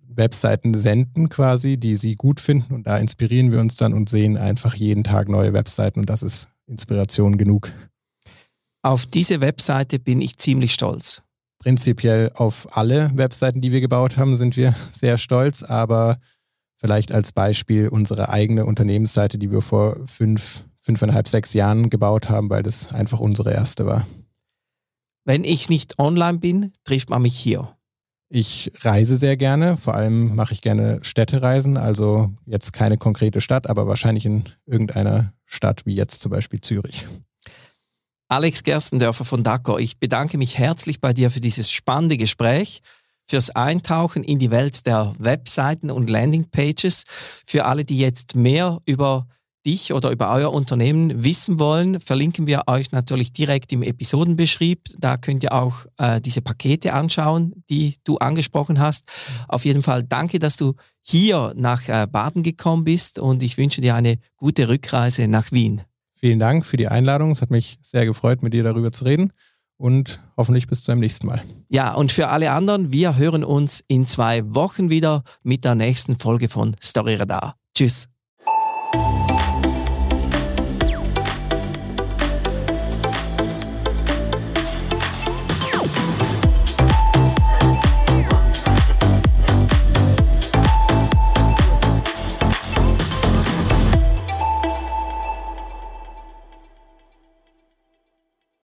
Webseiten 0.09 0.77
senden 0.77 1.29
quasi, 1.29 1.77
die 1.77 1.95
sie 1.95 2.17
gut 2.17 2.41
finden 2.41 2.75
und 2.75 2.89
da 2.89 2.99
inspirieren 2.99 3.53
wir 3.53 3.61
uns 3.61 3.77
dann 3.77 3.93
und 3.93 4.09
sehen 4.09 4.37
einfach 4.37 4.75
jeden 4.75 5.05
Tag 5.05 5.29
neue 5.29 5.53
Webseiten 5.53 6.01
und 6.01 6.11
das 6.11 6.25
ist 6.25 6.49
Inspiration 6.67 7.39
genug. 7.39 7.73
Auf 8.83 9.07
diese 9.07 9.43
Webseite 9.43 10.01
bin 10.01 10.21
ich 10.21 10.39
ziemlich 10.39 10.75
stolz. 10.75 11.23
Prinzipiell 11.61 12.33
auf 12.35 12.67
alle 12.77 13.13
Webseiten, 13.15 13.61
die 13.61 13.71
wir 13.71 13.81
gebaut 13.81 14.17
haben, 14.17 14.35
sind 14.35 14.57
wir 14.57 14.75
sehr 14.91 15.19
stolz, 15.19 15.63
aber 15.63 16.19
Vielleicht 16.85 17.13
als 17.13 17.33
Beispiel 17.33 17.89
unsere 17.89 18.29
eigene 18.29 18.67
Unternehmensseite, 18.67 19.39
die 19.39 19.51
wir 19.51 19.63
vor 19.63 19.97
fünf, 20.05 20.65
fünfeinhalb, 20.81 21.29
sechs 21.29 21.55
Jahren 21.55 21.89
gebaut 21.89 22.29
haben, 22.29 22.51
weil 22.51 22.63
das 22.63 22.93
einfach 22.93 23.21
unsere 23.21 23.55
erste 23.55 23.87
war. 23.87 24.07
Wenn 25.25 25.45
ich 25.45 25.71
nicht 25.71 25.99
online 25.99 26.41
bin, 26.41 26.73
trifft 26.85 27.09
man 27.09 27.23
mich 27.23 27.39
hier. 27.39 27.75
Ich 28.29 28.71
reise 28.83 29.17
sehr 29.17 29.39
gerne, 29.39 29.79
vor 29.79 29.95
allem 29.95 30.35
mache 30.35 30.53
ich 30.53 30.61
gerne 30.61 30.99
Städtereisen, 31.01 31.79
also 31.79 32.35
jetzt 32.45 32.75
keine 32.75 32.99
konkrete 32.99 33.41
Stadt, 33.41 33.67
aber 33.71 33.87
wahrscheinlich 33.87 34.27
in 34.27 34.45
irgendeiner 34.67 35.33
Stadt 35.47 35.87
wie 35.87 35.95
jetzt 35.95 36.21
zum 36.21 36.33
Beispiel 36.33 36.61
Zürich. 36.61 37.07
Alex 38.29 38.63
Gerstendörfer 38.63 39.25
von 39.25 39.43
DACO, 39.43 39.79
ich 39.79 39.99
bedanke 39.99 40.37
mich 40.37 40.59
herzlich 40.59 41.01
bei 41.01 41.15
dir 41.15 41.31
für 41.31 41.41
dieses 41.41 41.71
spannende 41.71 42.19
Gespräch, 42.19 42.83
fürs 43.27 43.51
Eintauchen 43.51 44.23
in 44.23 44.39
die 44.39 44.51
Welt 44.51 44.87
der 44.87 45.13
Webseiten 45.19 45.91
und 45.91 46.11
Landingpages, 46.11 47.05
für 47.47 47.65
alle, 47.65 47.85
die 47.85 47.99
jetzt 47.99 48.37
mehr 48.37 48.81
über 48.85 49.27
dich 49.67 49.93
oder 49.93 50.11
über 50.11 50.31
euer 50.31 50.53
Unternehmen 50.53 51.25
wissen 51.25 51.59
wollen, 51.59 51.99
verlinken 52.01 52.47
wir 52.47 52.65
euch 52.67 52.93
natürlich 52.93 53.33
direkt 53.33 53.73
im 53.73 53.83
Episodenbeschrieb. 53.83 54.81
Da 54.99 55.17
könnt 55.17 55.43
ihr 55.43 55.53
auch 55.53 55.87
äh, 55.99 56.21
diese 56.21 56.43
Pakete 56.43 56.93
anschauen, 56.93 57.65
die 57.71 57.97
du 58.05 58.19
angesprochen 58.19 58.79
hast. 58.79 59.11
Auf 59.49 59.65
jeden 59.65 59.83
Fall 59.83 60.03
danke, 60.03 60.39
dass 60.39 60.57
du 60.57 60.75
hier 61.01 61.55
nach 61.57 61.89
äh, 61.89 62.07
Baden 62.11 62.43
gekommen 62.43 62.85
bist 62.85 63.19
und 63.19 63.43
ich 63.43 63.57
wünsche 63.57 63.81
dir 63.81 63.95
eine 63.95 64.19
gute 64.37 64.69
Rückreise 64.69 65.29
nach 65.29 65.51
Wien. 65.51 65.81
Vielen 66.15 66.39
Dank 66.39 66.65
für 66.65 66.77
die 66.77 66.89
Einladung. 66.89 67.31
Es 67.31 67.43
hat 67.43 67.51
mich 67.51 67.79
sehr 67.83 68.07
gefreut, 68.07 68.43
mit 68.43 68.53
dir 68.53 68.65
darüber 68.65 68.93
zu 68.93 69.05
reden 69.05 69.33
und 69.77 70.21
hoffentlich 70.37 70.67
bis 70.67 70.83
zum 70.83 70.99
nächsten 70.99 71.27
Mal. 71.27 71.43
Ja, 71.69 71.95
und 71.95 72.13
für 72.13 72.29
alle 72.29 72.53
anderen, 72.53 72.93
wir 72.93 73.17
hören 73.17 73.45
uns 73.45 73.85
in 73.89 74.07
zwei 74.07 74.43
Wochen 74.55 74.91
wieder 74.91 75.23
mit 75.43 75.65
der 75.65 75.75
nächsten 75.75 76.17
Folge 76.17 76.49
von 76.49 76.75
Story 76.83 77.17
Radar. 77.17 77.57
Tschüss. 77.77 78.09